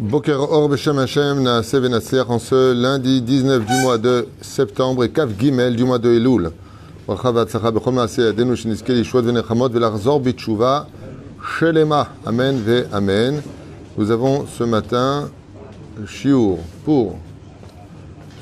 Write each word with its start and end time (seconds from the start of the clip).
Boker 0.00 0.38
Or 0.38 0.68
Beshem 0.68 0.96
Hashem 0.96 1.42
Naase 1.42 1.74
Venaser 1.74 2.22
en 2.28 2.38
ce 2.38 2.72
lundi 2.72 3.20
19 3.20 3.66
du 3.66 3.72
mois 3.82 3.98
de 3.98 4.28
septembre 4.40 5.02
et 5.02 5.10
Kav 5.10 5.32
Gimel 5.36 5.74
du 5.74 5.82
mois 5.82 5.98
de 5.98 6.10
Elul. 6.10 6.52
Bracha 7.08 7.32
shelema. 11.58 12.08
Amen. 12.24 13.42
Nous 13.96 14.10
avons 14.12 14.46
ce 14.46 14.62
matin 14.62 15.30
Shiur 16.06 16.58
pour 16.84 17.18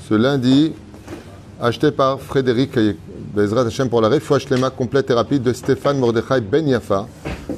ce 0.06 0.12
lundi 0.12 0.74
acheté 1.58 1.90
par 1.90 2.20
Frédéric 2.20 2.78
Bezrat 3.34 3.62
Hashem 3.62 3.88
pour 3.88 4.02
la 4.02 4.10
shlema 4.20 4.68
complète 4.68 5.08
et 5.08 5.14
rapide 5.14 5.42
de 5.42 5.54
Stéphane 5.54 5.98
Mordechai 5.98 6.42
Ben 6.42 6.68
Yafa 6.68 7.06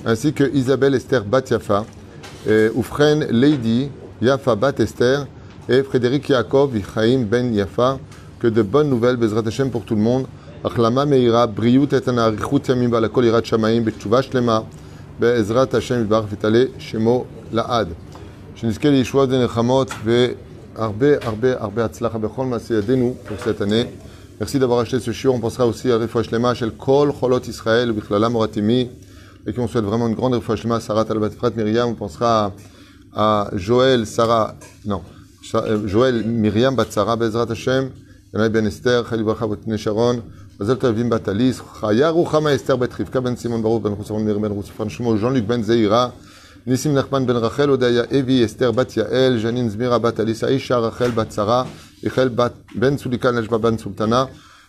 ainsi 0.06 0.32
que 0.32 0.44
Isabelle 0.54 0.94
Esther 0.94 1.24
Bat 1.24 1.50
Yafa 1.50 1.84
et 1.84 1.97
Oufren 2.75 3.25
Lady 3.29 3.89
Yafa 4.21 4.55
Bat 4.55 4.79
Esther 4.79 5.27
et 5.69 5.83
Frédéric 5.83 6.29
Yaakov 6.29 6.71
Chaim 6.93 7.25
Ben 7.29 7.53
Yafa. 7.53 7.99
Que 8.39 8.47
de 8.47 8.61
bonnes 8.61 8.89
nouvelles, 8.89 9.17
Bezrat 9.17 9.43
Hashem 9.47 9.71
pour 9.71 9.85
tout 9.85 9.95
le 9.95 10.01
monde. 10.01 10.25
Achlama 10.63 11.05
Meira, 11.05 11.47
Briut 11.47 11.87
et 11.93 12.09
Anarichut 12.09 12.61
Yamim 12.67 12.89
Balakol 12.89 13.25
Irat 13.25 13.43
Shamaim, 13.43 13.81
Betchuva 13.81 14.21
Shlema, 14.21 14.65
Bezrat 15.19 15.73
Hashem 15.73 16.03
Bar 16.05 16.23
Vitale 16.23 16.71
Shemo 16.79 17.25
Laad. 17.51 17.89
שנזכה 18.55 18.89
לישועות 18.89 19.29
ונחמות 19.31 19.91
והרבה 20.03 21.07
הרבה 21.21 21.47
הרבה 21.59 21.85
הצלחה 21.85 22.17
בכל 22.17 22.45
מעשה 22.45 22.73
ידינו 22.77 23.15
pour 23.27 23.37
cette 23.45 23.61
année. 23.61 23.85
Merci 24.39 24.57
d'avoir 24.59 24.79
acheté 24.79 24.99
ce 24.99 25.11
shiur. 25.11 25.33
On 25.33 25.39
pensera 25.39 25.67
aussi 25.67 25.91
à 25.91 25.97
Refoua 25.97 26.23
Shlema 26.23 26.53
shel 26.53 26.71
Kol 26.71 27.11
Cholot 27.19 27.41
Israël, 27.47 27.91
Bichlala 27.91 28.29
Moratimi, 28.29 28.89
et 29.48 29.52
qui 29.54 29.60
on 29.60 29.66
souhaite 29.66 29.84
vraiment 29.84 30.08
une 30.08 30.14
grande 30.14 30.34
Refoua 30.34 30.56
Shlema, 30.56 30.78
Sarah 30.78 31.06
Talbatfrat 31.06 31.52
Myriam. 31.56 31.88
On 31.88 31.94
pensera 31.94 32.52
à, 33.14 33.48
à 33.48 33.56
Joël, 33.56 34.06
Sarah, 34.06 34.54
non, 34.84 35.00
Joël, 35.86 36.22
Myriam, 36.24 36.76
Bat 36.76 36.90
Sarah, 36.90 37.16
Bezrat 37.16 37.46
Hashem, 37.50 37.90
Yanaï 38.34 38.50
Ben 38.50 38.66
Esther, 38.66 39.08
Khalil 39.08 39.24
Botine 39.24 39.78
Sharon, 39.78 40.22
Mazel 40.58 40.76
Tavim 40.76 41.08
Bat 41.08 41.28
Alice, 41.28 41.62
Chaya 41.80 42.10
Ruchama 42.10 42.52
Esther 42.52 42.76
Bet 42.76 42.92
Rivka 42.92 43.22
Ben 43.22 43.36
Simon 43.36 43.60
Baruch 43.60 43.82
Ben 43.82 43.94
Roussaron 43.94 44.22
Mir 44.22 44.38
Ben 44.38 44.52
Roussafran 44.52 44.90
Shmo, 44.90 45.16
Jean-Luc 45.16 45.46
Ben 45.46 45.62
Zeira, 45.62 46.12
Nissim 46.66 46.92
Nachman 46.92 47.24
Ben 47.24 47.38
Rachel, 47.38 47.70
Odaya 47.70 48.04
Evi, 48.12 48.42
Esther 48.42 48.74
Bat 48.74 48.96
Yael, 48.96 49.38
Janine 49.38 49.70
Zmira 49.70 49.98
Bat 49.98 50.20
Alice, 50.20 50.42
Aisha 50.42 50.78
Rachel 50.78 51.12
Bat 51.12 51.32
Sarah, 51.32 51.66
Michel 52.02 52.28
Bat 52.28 52.52
Ben 52.74 52.98
Sulika 52.98 53.32
Nejba 53.32 53.58
Ben 53.58 53.78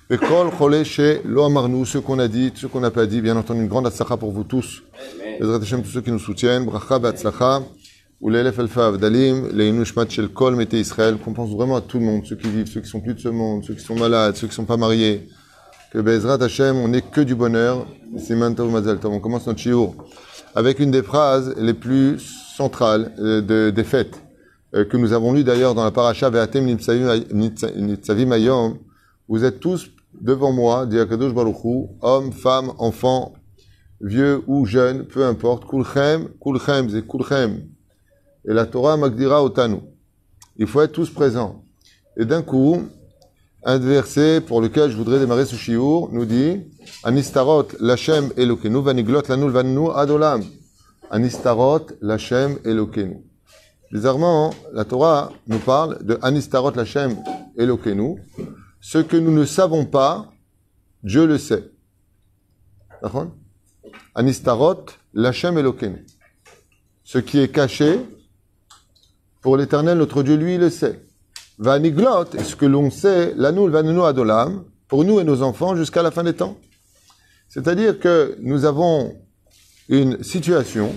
Sultana, 0.09 0.15
et 0.15 0.17
Kol 0.17 0.49
Chole 0.57 0.83
She 0.83 1.21
Lo 1.25 1.43
Amarnu, 1.43 1.85
ce 1.85 1.97
qu'on 1.99 2.19
a 2.19 2.27
dit, 2.27 2.51
ce 2.55 2.67
qu'on 2.67 2.79
n'a 2.79 2.91
pas 2.91 3.05
dit, 3.05 3.21
bien 3.21 3.37
entendu, 3.37 3.61
une 3.61 3.67
grande 3.67 3.87
atzlacha 3.87 4.17
pour 4.17 4.31
vous 4.31 4.43
tous. 4.43 4.81
Bezrat 5.39 5.61
Hashem, 5.61 5.83
tous 5.83 5.89
ceux 5.89 6.01
qui 6.01 6.11
nous 6.11 6.19
soutiennent, 6.19 6.65
Bracha 6.65 6.99
Batzlacha, 6.99 7.61
ou 8.21 8.29
l'Elef 8.29 8.59
Alfa 8.59 8.87
Avdalim, 8.87 9.49
les 9.53 9.69
Inushmat 9.69 10.09
Shel 10.09 10.29
Kol 10.29 10.55
Mete 10.55 10.73
Israël, 10.73 11.17
qu'on 11.17 11.33
pense 11.33 11.51
vraiment 11.51 11.77
à 11.77 11.81
tout 11.81 11.99
le 11.99 12.05
monde, 12.05 12.25
ceux 12.25 12.35
qui 12.35 12.49
vivent, 12.49 12.67
ceux 12.67 12.81
qui 12.81 12.89
sont 12.89 12.99
plus 12.99 13.13
de 13.13 13.19
ce 13.19 13.29
monde, 13.29 13.63
ceux 13.63 13.75
qui 13.75 13.83
sont 13.83 13.95
malades, 13.95 14.35
ceux 14.35 14.47
qui 14.47 14.53
sont 14.53 14.65
pas 14.65 14.77
mariés. 14.77 15.27
Que 15.91 15.99
Bezrat 15.99 16.43
Hashem, 16.43 16.75
on 16.77 16.89
n'ait 16.89 17.01
que 17.01 17.21
du 17.21 17.35
bonheur. 17.35 17.87
C'est 18.17 18.35
Mantov 18.35 18.71
Mazel 18.71 18.99
Tov. 18.99 19.13
On 19.13 19.19
commence 19.19 19.47
notre 19.47 19.59
shiur 19.59 19.93
avec 20.55 20.79
une 20.79 20.91
des 20.91 21.03
phrases 21.03 21.53
les 21.57 21.73
plus 21.73 22.19
centrales 22.55 23.11
euh, 23.19 23.41
de, 23.41 23.69
des 23.69 23.83
fêtes 23.83 24.21
euh, 24.75 24.85
que 24.85 24.97
nous 24.97 25.13
avons 25.13 25.33
lues 25.33 25.43
d'ailleurs 25.43 25.75
dans 25.75 25.83
la 25.83 25.91
paracha 25.91 26.29
Ve'atem 26.29 26.65
Nitzavim 26.65 28.31
Ayom. 28.31 28.77
Vous 29.27 29.43
êtes 29.43 29.59
tous 29.59 29.89
devant 30.21 30.51
moi, 30.51 30.85
dit 30.85 30.99
Akadosh 30.99 31.33
Baruch 31.33 31.63
Hu, 31.63 31.87
hommes, 32.01 32.31
femmes, 32.31 32.73
enfants, 32.77 33.33
vieux 34.01 34.43
ou 34.47 34.65
jeunes, 34.65 35.05
peu 35.05 35.25
importe. 35.25 35.65
Kulchem, 35.65 36.29
Kulchem, 36.41 36.89
c'est 36.89 37.07
Kulchem. 37.07 37.61
Et 38.45 38.53
la 38.53 38.65
Torah 38.65 38.97
Magdira 38.97 39.43
Otanu. 39.43 39.79
Il 40.57 40.67
faut 40.67 40.81
être 40.81 40.91
tous 40.91 41.09
présents. 41.09 41.63
Et 42.17 42.25
d'un 42.25 42.41
coup, 42.41 42.81
un 43.63 43.77
verset 43.77 44.41
pour 44.41 44.61
lequel 44.61 44.89
je 44.89 44.97
voudrais 44.97 45.19
démarrer 45.19 45.45
ce 45.45 45.55
shiur 45.55 46.09
nous 46.11 46.25
dit 46.25 46.61
Anistarot 47.03 47.67
Lachem 47.79 48.29
Elokenu 48.37 48.81
Vaniglot 48.81 49.23
Lanul 49.27 49.51
Vannu 49.51 49.89
Adolam. 49.93 50.43
Anistarot 51.11 51.87
Lachem 52.01 52.57
Elokenu. 52.65 53.23
Bizarrement, 53.91 54.53
la 54.73 54.85
Torah 54.85 55.31
nous 55.47 55.59
parle 55.59 56.03
de 56.03 56.17
Anistarot 56.21 56.71
Lachem 56.71 57.17
Elokenu. 57.57 58.15
Ce 58.81 58.97
que 58.97 59.17
nous 59.17 59.31
ne 59.31 59.45
savons 59.45 59.85
pas, 59.85 60.31
Dieu 61.03 61.25
le 61.25 61.37
sait. 61.37 61.71
Anistarot 64.15 64.85
Lachem 65.13 65.57
Elokenu. 65.57 66.05
Ce 67.03 67.17
qui 67.17 67.39
est 67.39 67.49
caché, 67.49 67.99
pour 69.41 69.57
l'éternel, 69.57 69.97
notre 69.97 70.23
Dieu, 70.23 70.35
lui, 70.35 70.57
le 70.57 70.69
sait. 70.69 71.01
Vaniglot, 71.57 72.25
ce 72.43 72.55
que 72.55 72.65
l'on 72.65 72.89
sait, 72.91 73.33
l'anoul 73.35 73.71
vanunu 73.71 74.03
adolam, 74.03 74.63
pour 74.87 75.03
nous 75.03 75.19
et 75.19 75.23
nos 75.23 75.41
enfants 75.41 75.75
jusqu'à 75.75 76.03
la 76.03 76.11
fin 76.11 76.23
des 76.23 76.33
temps. 76.33 76.57
C'est-à-dire 77.47 77.99
que 77.99 78.37
nous 78.41 78.65
avons 78.65 79.15
une 79.87 80.23
situation 80.23 80.95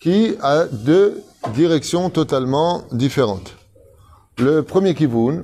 qui 0.00 0.34
a 0.40 0.64
deux 0.64 1.20
directions 1.54 2.10
totalement 2.10 2.84
différentes. 2.90 3.54
Le 4.38 4.62
premier 4.62 4.94
kivoun 4.94 5.42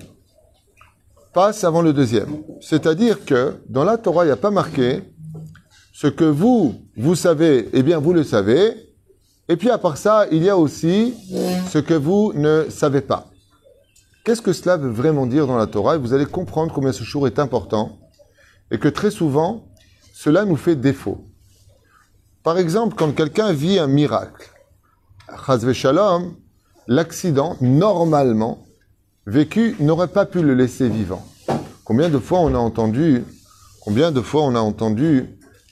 passe 1.34 1.64
avant 1.64 1.82
le 1.82 1.92
deuxième. 1.92 2.42
C'est-à-dire 2.60 3.24
que 3.24 3.56
dans 3.68 3.84
la 3.84 3.98
Torah, 3.98 4.24
il 4.24 4.28
n'y 4.28 4.32
a 4.32 4.36
pas 4.36 4.50
marqué 4.50 5.02
ce 5.92 6.06
que 6.06 6.24
vous, 6.24 6.76
vous 6.96 7.14
savez, 7.14 7.68
eh 7.72 7.82
bien 7.82 7.98
vous 7.98 8.12
le 8.12 8.24
savez, 8.24 8.74
et 9.48 9.56
puis 9.56 9.68
à 9.68 9.76
part 9.76 9.98
ça, 9.98 10.26
il 10.30 10.42
y 10.42 10.48
a 10.48 10.56
aussi 10.56 11.14
ce 11.68 11.78
que 11.78 11.94
vous 11.94 12.32
ne 12.34 12.66
savez 12.70 13.02
pas. 13.02 13.26
Qu'est-ce 14.24 14.40
que 14.40 14.54
cela 14.54 14.78
veut 14.78 14.90
vraiment 14.90 15.26
dire 15.26 15.46
dans 15.46 15.58
la 15.58 15.66
Torah? 15.66 15.96
Et 15.96 15.98
vous 15.98 16.14
allez 16.14 16.24
comprendre 16.24 16.72
combien 16.72 16.92
ce 16.92 17.04
jour 17.04 17.26
est 17.26 17.38
important 17.38 17.98
et 18.70 18.78
que 18.78 18.88
très 18.88 19.10
souvent, 19.10 19.66
cela 20.14 20.46
nous 20.46 20.56
fait 20.56 20.76
défaut. 20.76 21.26
Par 22.42 22.58
exemple, 22.58 22.94
quand 22.96 23.14
quelqu'un 23.14 23.52
vit 23.52 23.78
un 23.78 23.86
miracle, 23.86 24.50
l'accident, 26.86 27.56
normalement, 27.60 28.63
vécu, 29.26 29.76
n'aurait 29.80 30.08
pas 30.08 30.26
pu 30.26 30.42
le 30.42 30.54
laisser 30.54 30.88
vivant. 30.88 31.26
Combien 31.84 32.08
de 32.08 32.18
fois 32.18 32.40
on 32.40 32.54
a 32.54 32.58
entendu, 32.58 33.24
combien 33.80 34.10
de 34.10 34.20
fois 34.20 34.42
on 34.42 34.54
a 34.54 34.60
entendu 34.60 35.26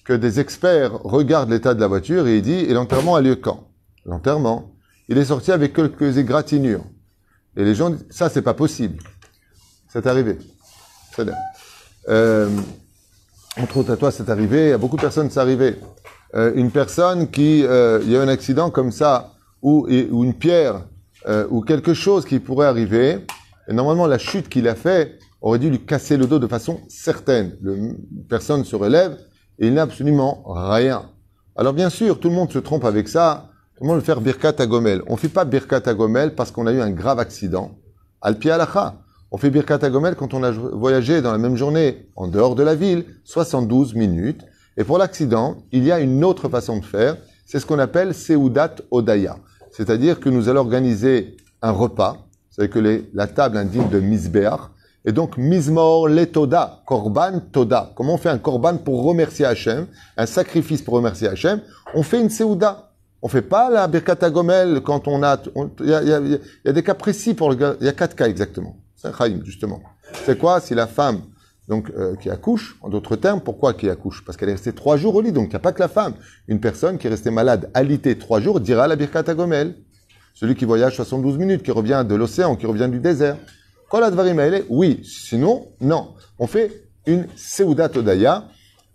que 0.04 0.12
des 0.12 0.40
experts 0.40 0.92
regardent 1.04 1.50
l'état 1.50 1.74
de 1.74 1.80
la 1.80 1.86
voiture 1.86 2.26
et 2.26 2.38
il 2.38 2.42
dit, 2.42 2.52
et 2.52 2.72
l'enterrement 2.72 3.16
a 3.16 3.20
lieu 3.20 3.36
quand? 3.36 3.68
L'enterrement. 4.04 4.72
Il 5.08 5.18
est 5.18 5.26
sorti 5.26 5.52
avec 5.52 5.74
quelques 5.74 6.18
égratignures. 6.18 6.84
Et 7.56 7.64
les 7.64 7.74
gens 7.74 7.90
disent, 7.90 8.06
ça, 8.10 8.28
c'est 8.28 8.42
pas 8.42 8.54
possible. 8.54 9.02
C'est 9.88 10.06
arrivé. 10.06 10.38
C'est 11.14 11.28
euh, 12.08 12.48
entre 13.60 13.76
autres, 13.76 13.92
à 13.92 13.96
toi, 13.96 14.10
c'est 14.10 14.30
arrivé. 14.30 14.72
À 14.72 14.78
beaucoup 14.78 14.96
de 14.96 15.02
personnes, 15.02 15.30
c'est 15.30 15.40
arrivé. 15.40 15.76
Euh, 16.34 16.52
une 16.54 16.70
personne 16.70 17.30
qui, 17.30 17.64
euh, 17.64 18.00
il 18.02 18.10
y 18.10 18.16
a 18.16 18.22
un 18.22 18.28
accident 18.28 18.70
comme 18.70 18.90
ça, 18.90 19.34
ou, 19.60 19.86
ou 20.10 20.24
une 20.24 20.34
pierre, 20.34 20.86
euh, 21.28 21.46
ou 21.50 21.60
quelque 21.60 21.94
chose 21.94 22.24
qui 22.24 22.40
pourrait 22.40 22.66
arriver. 22.66 23.18
Et 23.68 23.72
normalement, 23.72 24.06
la 24.06 24.18
chute 24.18 24.48
qu'il 24.48 24.68
a 24.68 24.74
fait 24.74 25.18
aurait 25.40 25.58
dû 25.58 25.70
lui 25.70 25.84
casser 25.84 26.16
le 26.16 26.26
dos 26.26 26.38
de 26.38 26.46
façon 26.46 26.80
certaine. 26.88 27.56
Le, 27.60 27.96
personne 28.28 28.64
se 28.64 28.76
relève 28.76 29.18
et 29.58 29.66
il 29.66 29.74
n'a 29.74 29.82
absolument 29.82 30.42
rien. 30.46 31.10
Alors 31.56 31.72
bien 31.72 31.90
sûr, 31.90 32.18
tout 32.18 32.28
le 32.28 32.34
monde 32.34 32.50
se 32.50 32.58
trompe 32.58 32.84
avec 32.84 33.08
ça. 33.08 33.50
Tout 33.76 33.92
le 33.92 34.00
faire 34.00 34.20
Birkat 34.20 34.54
à 34.58 34.66
Gomel. 34.66 35.02
On 35.08 35.16
fait 35.16 35.28
pas 35.28 35.44
Birkat 35.44 35.82
à 35.86 35.94
Gomel 35.94 36.34
parce 36.34 36.52
qu'on 36.52 36.66
a 36.66 36.72
eu 36.72 36.80
un 36.80 36.90
grave 36.90 37.18
accident. 37.18 37.72
Alpi 38.20 38.48
alacha. 38.50 38.94
On 39.32 39.38
fait 39.38 39.50
Birkat 39.50 39.78
à 39.82 39.90
Gomel 39.90 40.14
quand 40.14 40.34
on 40.34 40.42
a 40.44 40.50
voyagé 40.50 41.20
dans 41.20 41.32
la 41.32 41.38
même 41.38 41.56
journée 41.56 42.08
en 42.14 42.28
dehors 42.28 42.54
de 42.54 42.62
la 42.62 42.74
ville, 42.74 43.04
72 43.24 43.94
minutes. 43.94 44.42
Et 44.76 44.84
pour 44.84 44.98
l'accident, 44.98 45.56
il 45.72 45.84
y 45.84 45.90
a 45.90 46.00
une 46.00 46.24
autre 46.24 46.48
façon 46.48 46.78
de 46.78 46.84
faire. 46.84 47.16
C'est 47.44 47.58
ce 47.58 47.66
qu'on 47.66 47.78
appelle 47.78 48.14
Seudat 48.14 48.76
Odaya. 48.90 49.36
C'est-à-dire 49.72 50.20
que 50.20 50.28
nous 50.28 50.48
allons 50.48 50.60
organiser 50.60 51.36
un 51.60 51.72
repas. 51.72 52.26
Savez 52.52 52.68
que 52.68 53.04
la 53.14 53.26
table 53.26 53.56
indique 53.56 53.88
de 53.88 53.98
Misbeach. 53.98 54.60
Et 55.04 55.12
donc, 55.12 55.36
Mizmor 55.36 56.06
Letoda, 56.06 56.82
Korban 56.86 57.40
Toda. 57.50 57.92
Comment 57.96 58.14
on 58.14 58.18
fait 58.18 58.28
un 58.28 58.38
Korban 58.38 58.76
pour 58.76 59.02
remercier 59.02 59.44
Hachem, 59.44 59.86
un 60.16 60.26
sacrifice 60.26 60.82
pour 60.82 60.94
remercier 60.94 61.28
Hachem? 61.28 61.60
On 61.94 62.02
fait 62.02 62.20
une 62.20 62.30
Seuda. 62.30 62.90
On 63.22 63.28
fait 63.28 63.42
pas 63.42 63.70
la 63.70 63.88
Birkat 63.88 64.30
Gomel 64.30 64.80
quand 64.84 65.08
on 65.08 65.22
a... 65.22 65.40
Il 65.80 65.88
y 65.88 66.68
a, 66.68 66.72
des 66.72 66.82
cas 66.82 66.94
précis 66.94 67.34
pour 67.34 67.50
le. 67.50 67.76
Il 67.80 67.86
y 67.86 67.88
a 67.88 67.92
quatre 67.92 68.14
cas 68.14 68.28
exactement. 68.28 68.76
C'est 68.96 69.08
un 69.08 69.44
justement. 69.44 69.80
C'est 70.24 70.38
quoi? 70.38 70.60
Si 70.60 70.74
la 70.74 70.86
femme 70.86 71.22
donc 71.68 71.90
euh, 71.96 72.16
qui 72.16 72.28
accouche, 72.28 72.76
en 72.82 72.88
d'autres 72.88 73.16
termes, 73.16 73.40
pourquoi 73.40 73.72
qui 73.74 73.88
accouche? 73.88 74.24
Parce 74.24 74.36
qu'elle 74.36 74.48
est 74.48 74.54
restée 74.54 74.72
trois 74.72 74.96
jours 74.96 75.14
au 75.14 75.20
lit, 75.20 75.32
donc 75.32 75.46
il 75.46 75.50
n'y 75.50 75.56
a 75.56 75.60
pas 75.60 75.72
que 75.72 75.80
la 75.80 75.88
femme. 75.88 76.14
Une 76.48 76.60
personne 76.60 76.98
qui 76.98 77.06
est 77.06 77.10
restée 77.10 77.30
malade, 77.30 77.70
alitée 77.72 78.18
trois 78.18 78.40
jours, 78.40 78.60
dira 78.60 78.88
la 78.88 78.96
Birkat 78.96 79.22
Gomel. 79.34 79.76
Celui 80.34 80.54
qui 80.54 80.64
voyage 80.64 80.96
72 80.96 81.38
minutes, 81.38 81.62
qui 81.62 81.70
revient 81.70 82.04
de 82.08 82.14
l'océan, 82.14 82.56
qui 82.56 82.66
revient 82.66 82.88
du 82.90 82.98
désert. 82.98 83.36
Oui, 84.70 85.00
sinon, 85.04 85.68
non. 85.80 86.14
On 86.38 86.46
fait 86.46 86.84
une 87.06 87.26
Seudat 87.36 87.90
Odaya 87.94 88.44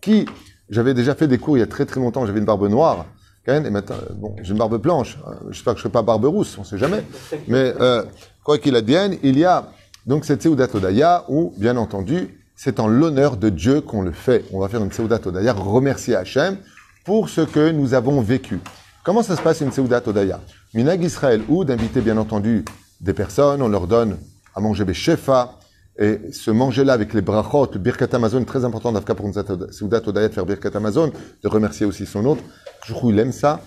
qui, 0.02 0.26
j'avais 0.70 0.94
déjà 0.94 1.16
fait 1.16 1.28
des 1.28 1.38
cours 1.38 1.58
il 1.58 1.62
y 1.62 1.64
a 1.64 1.68
très 1.68 1.86
très 1.86 2.00
longtemps, 2.00 2.26
j'avais 2.26 2.40
une 2.40 2.46
barbe 2.46 2.68
noire, 2.68 3.06
Et 3.46 3.60
maintenant, 3.60 3.96
bon, 4.16 4.36
j'ai 4.42 4.52
une 4.52 4.58
barbe 4.58 4.82
blanche. 4.82 5.18
Euh, 5.28 5.34
J'espère 5.52 5.74
que 5.74 5.80
je 5.80 5.88
ne 5.88 5.90
serai 5.90 5.92
pas 5.92 6.02
barbe 6.02 6.26
rousse, 6.26 6.58
on 6.58 6.62
ne 6.62 6.66
sait 6.66 6.78
jamais. 6.78 7.04
Mais 7.48 7.74
euh, 7.80 8.04
quoi 8.44 8.58
qu'il 8.58 8.76
advienne, 8.76 9.18
il 9.24 9.38
y 9.38 9.46
a 9.46 9.72
donc 10.06 10.26
cette 10.26 10.42
Seudat 10.42 10.68
Odaya 10.74 11.26
où, 11.28 11.54
bien 11.58 11.78
entendu, 11.78 12.44
c'est 12.56 12.80
en 12.80 12.88
l'honneur 12.88 13.38
de 13.38 13.50
Dieu 13.50 13.82
qu'on 13.82 14.02
le 14.02 14.12
fait. 14.12 14.46
On 14.52 14.60
va 14.60 14.68
faire 14.68 14.84
une 14.84 14.92
Seudat 14.92 15.20
Odaya, 15.26 15.54
remercier 15.54 16.16
Hachem 16.16 16.58
pour 17.06 17.30
ce 17.30 17.42
que 17.42 17.72
nous 17.72 17.94
avons 17.94 18.20
vécu. 18.22 18.60
Comment 19.04 19.22
ça 19.22 19.36
se 19.36 19.42
passe 19.42 19.62
une 19.62 19.72
Seudat 19.72 20.02
Odaya 20.06 20.42
Minag 20.78 21.04
Israël, 21.04 21.42
ou 21.50 21.66
d'inviter 21.66 22.02
bien 22.02 22.18
entendu 22.18 22.64
des 23.02 23.14
personnes, 23.14 23.64
on 23.64 23.68
leur 23.68 23.88
donne 23.88 24.16
à 24.54 24.60
manger 24.60 24.86
des 24.86 24.94
shefa, 24.94 25.58
et 25.98 26.20
ce 26.32 26.52
manger-là 26.52 26.94
avec 26.94 27.16
les 27.16 27.22
brachot, 27.22 27.72
le 27.74 27.80
birkat 27.80 28.10
Amazon, 28.12 28.44
très 28.44 28.64
important 28.64 28.92
d'Afka 28.92 29.16
pour 29.16 29.26
une 29.26 29.34
Seudat 29.34 30.02
Odaya 30.06 30.28
de 30.28 30.34
faire 30.36 30.46
birkat 30.46 30.70
Amazon, 30.76 31.12
de 31.42 31.48
remercier 31.48 31.88
aussi 31.88 32.06
son 32.06 32.24
autre. 32.26 32.44
Crois 32.82 33.12
il 33.12 33.18
aime 33.18 33.32
ça. 33.32 33.62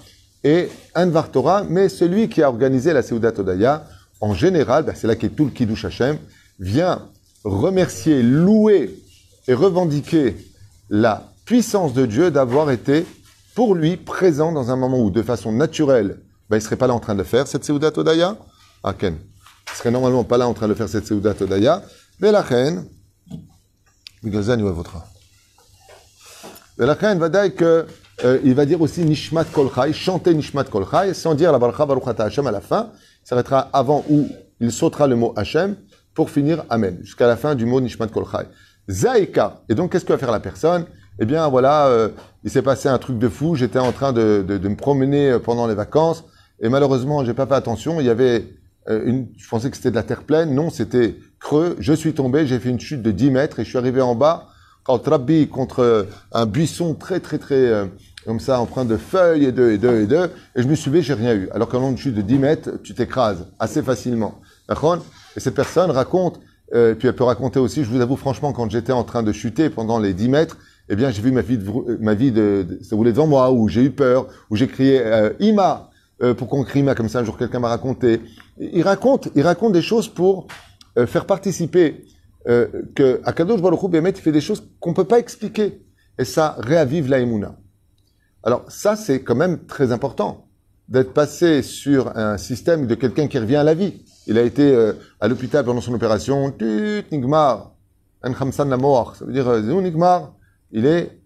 Et 0.44 0.68
un 0.94 1.08
Dvar 1.08 1.32
Torah, 1.32 1.64
mais 1.68 1.88
celui 1.88 2.28
qui 2.28 2.44
a 2.44 2.48
organisé 2.48 2.92
la 2.92 3.02
Seudat 3.02 3.32
Odaya, 3.36 3.88
en 4.20 4.32
général, 4.32 4.84
ben, 4.84 4.94
c'est 4.94 5.08
là 5.08 5.16
qu'est 5.16 5.30
tout 5.30 5.46
le 5.46 5.50
Kiddush 5.50 5.86
Hashem, 5.86 6.16
vient 6.60 7.08
remercier, 7.42 8.22
louer 8.22 8.96
et 9.48 9.54
revendiquer 9.54 10.36
la 10.90 11.24
puissance 11.44 11.92
de 11.92 12.06
Dieu 12.06 12.30
d'avoir 12.30 12.70
été 12.70 13.04
pour 13.56 13.74
lui 13.74 13.96
présent 13.96 14.52
dans 14.52 14.70
un 14.70 14.76
moment 14.76 15.00
où, 15.00 15.10
de 15.10 15.22
façon 15.22 15.50
naturelle, 15.50 16.18
ben, 16.50 16.56
il 16.56 16.62
serait 16.62 16.76
pas 16.76 16.88
là 16.88 16.94
en 16.94 16.98
train 16.98 17.14
de 17.14 17.18
le 17.18 17.24
faire, 17.24 17.46
cette 17.46 17.64
Seudat 17.64 17.92
Odaya? 17.96 18.36
Ah, 18.82 18.92
Ken. 18.92 19.16
Il 19.72 19.76
serait 19.76 19.92
normalement 19.92 20.24
pas 20.24 20.36
là 20.36 20.48
en 20.48 20.52
train 20.52 20.66
de 20.66 20.74
faire, 20.74 20.88
cette 20.88 21.06
Seudat 21.06 21.34
Odaya. 21.40 21.80
Mais 22.18 22.32
la 22.32 22.42
reine, 22.42 22.86
votre. 24.24 24.96
Mais 26.76 26.86
la 26.86 26.94
reine 26.94 27.20
va 27.20 27.28
dire 27.28 27.54
que 27.54 27.86
euh, 28.24 28.40
il 28.42 28.54
va 28.54 28.66
dire 28.66 28.80
aussi 28.80 29.04
Nishmat 29.04 29.44
Kol 29.44 29.70
Chai, 29.72 29.92
chanter 29.92 30.34
Nishmat 30.34 30.64
Kol 30.64 30.86
Chai, 30.90 31.14
sans 31.14 31.36
dire 31.36 31.52
la 31.52 31.60
Baruch 31.60 31.78
Baruch 31.78 32.18
Hashem 32.18 32.46
à 32.48 32.50
la 32.50 32.60
fin. 32.60 32.90
Il 33.24 33.28
s'arrêtera 33.28 33.68
avant 33.72 34.04
où 34.10 34.26
il 34.58 34.72
sautera 34.72 35.06
le 35.06 35.14
mot 35.14 35.32
Hashem 35.36 35.76
pour 36.14 36.30
finir 36.30 36.64
Amen, 36.68 36.98
jusqu'à 37.02 37.28
la 37.28 37.36
fin 37.36 37.54
du 37.54 37.64
mot 37.64 37.80
Nishmat 37.80 38.08
Kol 38.08 38.24
Chai. 38.30 38.48
Zaika. 38.88 39.62
Et 39.68 39.76
donc, 39.76 39.92
qu'est-ce 39.92 40.04
que 40.04 40.12
va 40.12 40.18
faire 40.18 40.32
la 40.32 40.40
personne? 40.40 40.84
Eh 41.20 41.26
bien, 41.26 41.46
voilà, 41.48 41.86
euh, 41.86 42.08
il 42.42 42.50
s'est 42.50 42.62
passé 42.62 42.88
un 42.88 42.98
truc 42.98 43.18
de 43.18 43.28
fou. 43.28 43.54
J'étais 43.54 43.78
en 43.78 43.92
train 43.92 44.12
de, 44.12 44.44
de, 44.46 44.58
de, 44.58 44.68
me 44.68 44.74
promener 44.74 45.38
pendant 45.38 45.68
les 45.68 45.74
vacances 45.74 46.24
et 46.60 46.68
malheureusement, 46.68 47.24
j'ai 47.24 47.34
pas 47.34 47.46
fait 47.46 47.54
attention. 47.54 48.00
Il 48.00 48.06
y 48.06 48.10
avait 48.10 48.46
euh, 48.88 49.02
une, 49.04 49.28
je 49.36 49.48
pensais 49.48 49.70
que 49.70 49.76
c'était 49.76 49.90
de 49.90 49.96
la 49.96 50.02
terre 50.02 50.24
pleine. 50.24 50.54
Non, 50.54 50.70
c'était 50.70 51.16
creux. 51.38 51.76
Je 51.78 51.92
suis 51.92 52.12
tombé, 52.12 52.46
j'ai 52.46 52.58
fait 52.58 52.70
une 52.70 52.80
chute 52.80 53.02
de 53.02 53.10
10 53.10 53.30
mètres 53.30 53.60
et 53.60 53.64
je 53.64 53.68
suis 53.68 53.78
arrivé 53.78 54.00
en 54.00 54.14
bas 54.14 54.48
quand 54.82 55.06
Rabbi 55.06 55.48
contre 55.48 56.06
un 56.32 56.46
buisson 56.46 56.94
très 56.94 57.20
très 57.20 57.38
très 57.38 57.54
euh, 57.54 57.86
comme 58.24 58.40
ça, 58.40 58.60
empreint 58.60 58.84
de 58.84 58.96
feuilles 58.96 59.44
et 59.44 59.52
de 59.52 59.70
et 59.70 59.78
de 59.78 60.02
et 60.02 60.06
de, 60.06 60.30
et 60.56 60.62
je 60.62 60.68
me 60.68 60.74
suis 60.74 60.90
levé, 60.90 61.02
j'ai 61.02 61.14
rien 61.14 61.34
eu. 61.34 61.48
Alors 61.52 61.68
qu'en 61.68 61.80
long 61.80 61.92
de 61.92 61.98
chute 61.98 62.14
de 62.14 62.22
10 62.22 62.38
mètres, 62.38 62.70
tu 62.82 62.94
t'écrases 62.94 63.46
assez 63.58 63.82
facilement. 63.82 64.40
Et 65.36 65.40
cette 65.40 65.54
personne 65.54 65.90
raconte, 65.90 66.40
euh, 66.74 66.94
puis 66.94 67.08
elle 67.08 67.16
peut 67.16 67.24
raconter 67.24 67.58
aussi, 67.58 67.82
je 67.82 67.90
vous 67.90 68.00
avoue 68.00 68.16
franchement, 68.16 68.52
quand 68.52 68.70
j'étais 68.70 68.92
en 68.92 69.04
train 69.04 69.22
de 69.22 69.32
chuter 69.32 69.68
pendant 69.70 69.98
les 69.98 70.14
10 70.14 70.28
mètres, 70.28 70.58
eh 70.88 70.96
bien, 70.96 71.10
j'ai 71.10 71.22
vu 71.22 71.30
ma 71.30 71.42
vie, 71.42 71.58
de, 71.58 71.98
ma 72.00 72.14
vie 72.14 72.32
de, 72.32 72.66
de, 72.68 72.82
se 72.82 72.94
rouler 72.94 73.12
devant 73.12 73.26
moi, 73.26 73.52
où 73.52 73.68
j'ai 73.68 73.84
eu 73.84 73.90
peur, 73.90 74.26
où 74.50 74.56
j'ai 74.56 74.66
crié 74.66 75.00
euh, 75.04 75.30
Ima, 75.38 75.89
euh, 76.22 76.34
pour 76.34 76.48
qu'on 76.48 76.64
crie 76.64 76.80
Ima 76.80 76.94
comme 76.94 77.08
ça. 77.08 77.20
Un 77.20 77.24
jour, 77.24 77.38
quelqu'un 77.38 77.60
m'a 77.60 77.68
raconté. 77.68 78.20
Il 78.58 78.82
raconte, 78.82 79.28
il 79.34 79.42
raconte 79.42 79.72
des 79.72 79.82
choses 79.82 80.08
pour 80.08 80.46
euh, 80.98 81.06
faire 81.06 81.24
participer 81.24 82.04
euh, 82.48 82.66
que 82.94 83.20
Akadosh 83.24 83.62
Baruch 83.62 83.82
Hu, 83.82 83.88
il 83.92 84.14
fait 84.16 84.32
des 84.32 84.40
choses 84.40 84.68
qu'on 84.80 84.92
peut 84.92 85.04
pas 85.04 85.18
expliquer, 85.18 85.82
et 86.18 86.24
ça 86.24 86.56
réavive 86.58 87.08
la. 87.08 87.18
Alors 88.42 88.64
ça, 88.68 88.96
c'est 88.96 89.22
quand 89.22 89.34
même 89.34 89.66
très 89.66 89.92
important 89.92 90.48
d'être 90.88 91.12
passé 91.12 91.62
sur 91.62 92.16
un 92.16 92.36
système 92.38 92.86
de 92.86 92.94
quelqu'un 92.96 93.28
qui 93.28 93.38
revient 93.38 93.56
à 93.56 93.62
la 93.62 93.74
vie. 93.74 94.02
Il 94.26 94.36
a 94.36 94.42
été 94.42 94.74
euh, 94.74 94.94
à 95.20 95.28
l'hôpital 95.28 95.64
pendant 95.64 95.80
son 95.80 95.94
opération, 95.94 96.50
tut, 96.50 97.04
nigmar, 97.12 97.74
un 98.22 98.32
khamsan 98.32 98.66
mort. 98.76 99.16
Ça 99.16 99.24
veut 99.24 99.32
dire, 99.32 99.48
nigmar, 99.80 100.34
il 100.72 100.86
est 100.86 101.16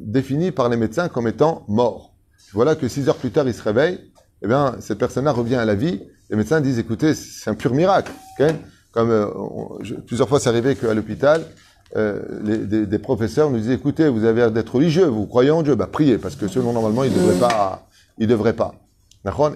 défini 0.00 0.50
par 0.50 0.68
les 0.68 0.76
médecins 0.76 1.08
comme 1.08 1.28
étant 1.28 1.64
mort. 1.68 2.14
Voilà 2.52 2.74
que 2.74 2.86
six 2.88 3.08
heures 3.08 3.16
plus 3.16 3.30
tard, 3.30 3.46
il 3.46 3.54
se 3.54 3.62
réveille, 3.62 3.98
eh 4.44 4.46
bien, 4.46 4.76
cette 4.80 4.98
personne-là 4.98 5.32
revient 5.32 5.56
à 5.56 5.64
la 5.64 5.74
vie. 5.74 6.02
Les 6.30 6.36
médecins 6.36 6.60
disent, 6.60 6.78
écoutez, 6.78 7.14
c'est 7.14 7.50
un 7.50 7.54
pur 7.54 7.74
miracle. 7.74 8.12
Okay 8.38 8.54
comme 8.94 9.10
euh, 9.10 9.26
on, 9.34 9.78
je, 9.82 9.94
plusieurs 9.94 10.28
fois, 10.28 10.40
c'est 10.40 10.48
arrivé 10.48 10.76
qu'à 10.76 10.94
l'hôpital, 10.94 11.44
euh, 11.96 12.22
les, 12.42 12.58
des, 12.58 12.86
des, 12.86 12.98
professeurs 12.98 13.50
nous 13.50 13.58
disaient, 13.58 13.74
écoutez, 13.74 14.08
vous 14.08 14.24
avez 14.24 14.40
l'air 14.40 14.52
d'être 14.52 14.74
religieux, 14.74 15.06
vous 15.06 15.26
croyez 15.26 15.50
en 15.50 15.62
Dieu, 15.62 15.74
bah 15.74 15.88
priez, 15.90 16.16
parce 16.16 16.36
que 16.36 16.48
selon 16.48 16.72
normalement, 16.72 17.04
il 17.04 17.12
ne 17.12 17.16
devrait 17.16 17.38
pas, 17.38 17.88
il 18.18 18.28
devrait 18.28 18.54
pas. 18.54 18.74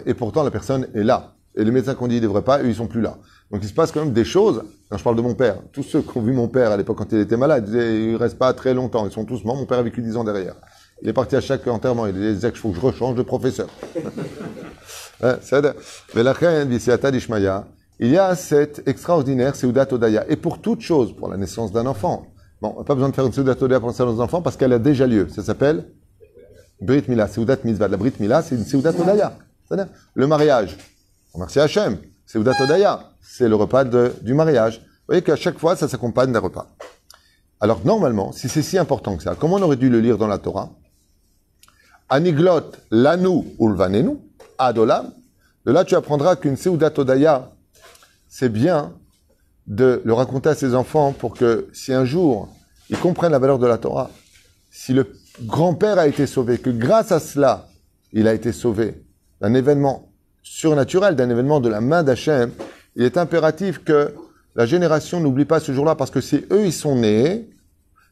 Et 0.06 0.14
pourtant, 0.14 0.42
la 0.42 0.50
personne 0.50 0.88
est 0.94 1.04
là. 1.04 1.34
Et 1.56 1.64
les 1.64 1.70
médecins 1.70 1.94
qui 1.94 2.02
ont 2.02 2.08
dit, 2.08 2.16
il 2.16 2.22
ne 2.22 2.26
devrait 2.26 2.42
pas, 2.42 2.60
eux, 2.62 2.68
ils 2.68 2.74
sont 2.74 2.86
plus 2.86 3.00
là. 3.00 3.18
Donc, 3.50 3.60
il 3.62 3.68
se 3.68 3.74
passe 3.74 3.92
quand 3.92 4.00
même 4.00 4.12
des 4.12 4.24
choses. 4.24 4.62
Quand 4.90 4.98
je 4.98 5.04
parle 5.04 5.16
de 5.16 5.22
mon 5.22 5.34
père, 5.34 5.58
tous 5.72 5.82
ceux 5.82 6.02
qui 6.02 6.16
ont 6.16 6.22
vu 6.22 6.32
mon 6.32 6.48
père 6.48 6.70
à 6.70 6.76
l'époque 6.76 6.98
quand 6.98 7.12
il 7.12 7.18
était 7.18 7.36
malade, 7.36 7.64
ils 7.66 7.72
disaient, 7.72 8.04
il 8.10 8.16
reste 8.16 8.38
pas 8.38 8.52
très 8.54 8.74
longtemps. 8.74 9.06
Ils 9.06 9.12
sont 9.12 9.24
tous 9.24 9.44
morts. 9.44 9.56
Mon 9.56 9.66
père 9.66 9.78
a 9.78 9.82
vécu 9.82 10.02
dix 10.02 10.16
ans 10.16 10.24
derrière. 10.24 10.54
Il 11.02 11.08
est 11.08 11.12
parti 11.12 11.36
à 11.36 11.40
chaque 11.40 11.66
enterrement. 11.66 12.06
Il 12.06 12.14
disait 12.14 12.50
qu'il 12.50 12.60
faut 12.60 12.70
que 12.70 12.76
je 12.76 12.80
rechange 12.80 13.14
de 13.16 13.22
professeur. 13.22 13.68
Mais 16.14 16.22
la 16.22 16.34
il 18.00 18.10
y 18.10 18.18
a 18.18 18.36
cette 18.36 18.86
extraordinaire 18.86 19.56
Seudat 19.56 19.88
Odaya. 19.90 20.24
Et 20.28 20.36
pour 20.36 20.60
toute 20.60 20.80
chose, 20.80 21.12
pour 21.16 21.28
la 21.28 21.36
naissance 21.36 21.72
d'un 21.72 21.86
enfant, 21.86 22.26
bon, 22.62 22.74
on 22.76 22.78
n'a 22.80 22.84
pas 22.84 22.94
besoin 22.94 23.08
de 23.08 23.14
faire 23.14 23.26
une 23.26 23.32
Seudat 23.32 23.56
Odaya 23.60 23.80
pour 23.80 23.88
la 23.88 23.92
naissance 23.92 24.16
d'un 24.16 24.22
enfant 24.22 24.40
parce 24.40 24.56
qu'elle 24.56 24.72
a 24.72 24.78
déjà 24.78 25.06
lieu. 25.06 25.28
Ça 25.28 25.42
s'appelle 25.42 25.84
Brit 26.80 27.04
Mila, 27.08 27.26
Seudat 27.26 27.56
Mitzvah. 27.64 27.88
La 27.88 27.96
Brit 27.96 28.12
Mila, 28.20 28.42
c'est 28.42 28.54
une 28.54 28.64
Seudat 28.64 28.90
Odaya. 28.90 29.36
Le 30.14 30.26
mariage. 30.26 30.76
Merci 31.36 31.58
Hachem. 31.58 31.98
Seudat 32.24 32.52
Odaya, 32.62 33.10
c'est 33.20 33.48
le 33.48 33.56
repas 33.56 33.84
de, 33.84 34.12
du 34.22 34.34
mariage. 34.34 34.78
Vous 34.78 35.12
voyez 35.14 35.22
qu'à 35.22 35.36
chaque 35.36 35.58
fois, 35.58 35.74
ça 35.74 35.88
s'accompagne 35.88 36.30
d'un 36.30 36.40
repas. 36.40 36.68
Alors, 37.60 37.80
normalement, 37.84 38.30
si 38.30 38.48
c'est 38.48 38.62
si 38.62 38.78
important 38.78 39.16
que 39.16 39.24
ça, 39.24 39.34
comment 39.34 39.56
on 39.56 39.62
aurait 39.62 39.76
dû 39.76 39.90
le 39.90 40.00
lire 40.00 40.18
dans 40.18 40.28
la 40.28 40.38
Torah? 40.38 40.70
Aniglot, 42.08 42.72
lanu, 42.90 43.44
ulvanenu, 43.60 44.16
adolam. 44.58 45.12
De 45.66 45.72
là, 45.72 45.84
tu 45.84 45.94
apprendras 45.94 46.36
qu'une 46.36 46.56
Seudat 46.56 46.92
Odaya, 46.96 47.50
c'est 48.28 48.48
bien 48.48 48.94
de 49.66 50.00
le 50.04 50.12
raconter 50.14 50.48
à 50.48 50.54
ses 50.54 50.74
enfants 50.74 51.12
pour 51.12 51.34
que 51.34 51.68
si 51.72 51.92
un 51.92 52.04
jour 52.04 52.48
ils 52.88 52.98
comprennent 52.98 53.32
la 53.32 53.38
valeur 53.38 53.58
de 53.58 53.66
la 53.66 53.76
Torah, 53.76 54.10
si 54.70 54.94
le 54.94 55.12
grand-père 55.42 55.98
a 55.98 56.06
été 56.06 56.26
sauvé, 56.26 56.58
que 56.58 56.70
grâce 56.70 57.12
à 57.12 57.20
cela, 57.20 57.68
il 58.12 58.26
a 58.26 58.32
été 58.32 58.52
sauvé 58.52 59.04
d'un 59.40 59.52
événement 59.52 60.08
surnaturel, 60.42 61.14
d'un 61.14 61.28
événement 61.28 61.60
de 61.60 61.68
la 61.68 61.82
main 61.82 62.02
d'Hachem, 62.02 62.50
il 62.96 63.02
est 63.04 63.18
impératif 63.18 63.84
que 63.84 64.14
la 64.54 64.64
génération 64.64 65.20
n'oublie 65.20 65.44
pas 65.44 65.60
ce 65.60 65.72
jour-là, 65.72 65.94
parce 65.94 66.10
que 66.10 66.20
si 66.20 66.44
eux, 66.50 66.64
ils 66.64 66.72
sont 66.72 66.96
nés, 66.96 67.50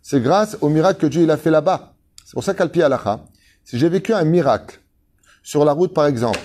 c'est 0.02 0.20
grâce 0.20 0.58
au 0.60 0.68
miracle 0.68 1.00
que 1.00 1.06
Dieu 1.06 1.22
il 1.22 1.30
a 1.30 1.36
fait 1.36 1.50
là-bas. 1.50 1.94
C'est 2.24 2.34
pour 2.34 2.44
ça 2.44 2.54
qu'Alpi 2.54 2.82
Alacha, 2.82 3.24
si 3.66 3.78
j'ai 3.78 3.88
vécu 3.88 4.14
un 4.14 4.24
miracle, 4.24 4.80
sur 5.42 5.64
la 5.64 5.72
route 5.72 5.92
par 5.92 6.06
exemple, 6.06 6.38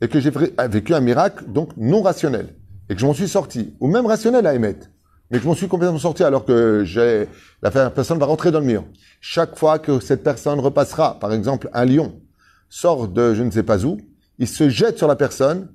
et 0.00 0.08
que 0.08 0.20
j'ai 0.20 0.30
vécu 0.30 0.94
un 0.94 1.00
miracle, 1.00 1.44
donc 1.48 1.76
non 1.76 2.00
rationnel, 2.00 2.54
et 2.88 2.94
que 2.94 3.00
je 3.00 3.06
m'en 3.06 3.12
suis 3.12 3.28
sorti, 3.28 3.74
ou 3.80 3.88
même 3.88 4.06
rationnel 4.06 4.46
à 4.46 4.54
émettre, 4.54 4.86
mais 5.30 5.38
que 5.38 5.42
je 5.42 5.48
m'en 5.48 5.56
suis 5.56 5.66
complètement 5.66 5.98
sorti 5.98 6.22
alors 6.22 6.44
que 6.44 6.84
j'ai, 6.84 7.28
la 7.60 7.90
personne 7.90 8.20
va 8.20 8.26
rentrer 8.26 8.52
dans 8.52 8.60
le 8.60 8.66
mur. 8.66 8.84
Chaque 9.20 9.58
fois 9.58 9.80
que 9.80 9.98
cette 9.98 10.22
personne 10.22 10.60
repassera, 10.60 11.18
par 11.18 11.32
exemple, 11.32 11.68
un 11.72 11.86
lion 11.86 12.20
sort 12.68 13.08
de 13.08 13.34
je 13.34 13.42
ne 13.42 13.50
sais 13.50 13.64
pas 13.64 13.84
où, 13.84 13.98
il 14.38 14.46
se 14.46 14.68
jette 14.68 14.96
sur 14.96 15.08
la 15.08 15.16
personne, 15.16 15.72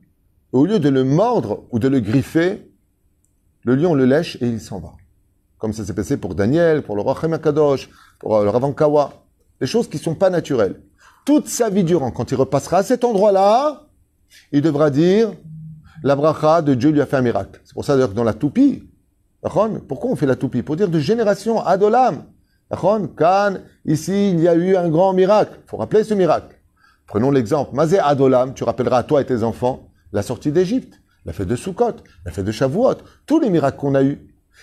au 0.54 0.66
lieu 0.66 0.80
de 0.80 0.88
le 0.88 1.04
mordre 1.04 1.66
ou 1.72 1.80
de 1.80 1.90
le 1.90 2.00
griffer, 2.00 2.72
le 3.66 3.76
lion 3.76 3.94
le 3.96 4.06
lèche 4.06 4.38
et 4.42 4.48
il 4.48 4.62
s'en 4.62 4.80
va. 4.80 4.94
Comme 5.58 5.74
ça 5.74 5.84
s'est 5.84 5.94
passé 5.94 6.16
pour 6.16 6.36
Daniel, 6.36 6.84
pour 6.84 6.96
le 6.96 7.02
roi 7.02 7.20
Kadosh, 7.38 7.90
pour 8.20 8.38
euh, 8.38 8.46
le 8.46 8.50
Ravankawa. 8.50 9.27
Des 9.60 9.68
choses 9.68 9.90
qui 9.90 9.98
sont 9.98 10.16
pas 10.16 10.30
naturelles. 10.30 10.82
Toute 11.26 11.48
sa 11.48 11.70
vie 11.70 11.84
durant, 11.84 12.12
quand 12.12 12.32
il 12.32 12.36
repassera 12.36 12.78
à 12.78 12.84
cet 12.84 13.04
endroit-là, 13.04 13.88
il 14.52 14.62
devra 14.62 14.90
dire 14.90 15.34
la 16.04 16.16
bracha 16.16 16.62
de 16.62 16.74
Dieu 16.74 16.92
lui 16.92 17.02
a 17.02 17.06
fait 17.06 17.18
un 17.18 17.22
miracle. 17.22 17.60
C'est 17.64 17.74
pour 17.74 17.84
ça 17.84 17.94
d'ailleurs 17.94 18.12
que 18.12 18.16
dans 18.16 18.24
la 18.24 18.34
toupie, 18.34 18.84
pourquoi 19.88 20.12
on 20.12 20.16
fait 20.16 20.26
la 20.26 20.36
toupie? 20.36 20.62
Pour 20.62 20.76
dire 20.76 20.90
de 20.90 21.00
génération 21.00 21.66
ad 21.66 21.82
olam. 21.84 22.24
Quand 22.70 23.58
ici 23.86 24.32
il 24.32 24.42
y 24.42 24.48
a 24.48 24.56
eu 24.56 24.76
un 24.76 24.90
grand 24.90 25.14
miracle, 25.14 25.54
il 25.66 25.70
faut 25.70 25.78
rappeler 25.78 26.04
ce 26.04 26.14
miracle. 26.14 26.56
Prenons 27.06 27.32
l'exemple, 27.32 27.74
Mazé 27.74 28.00
Adolam, 28.00 28.54
tu 28.54 28.66
rappelleras 28.66 28.98
à 28.98 29.04
toi 29.04 29.22
et 29.22 29.26
tes 29.26 29.44
enfants 29.44 29.88
la 30.12 30.22
sortie 30.22 30.52
d'Égypte, 30.52 31.02
la 31.26 31.32
fête 31.32 31.48
de 31.48 31.56
Sukkot, 31.56 31.96
la 32.26 32.32
fête 32.32 32.44
de 32.44 32.52
Shavuot, 32.52 32.96
tous 33.26 33.40
les 33.40 33.50
miracles 33.50 33.78
qu'on 33.78 33.96
a 33.96 34.04
eus. 34.04 34.20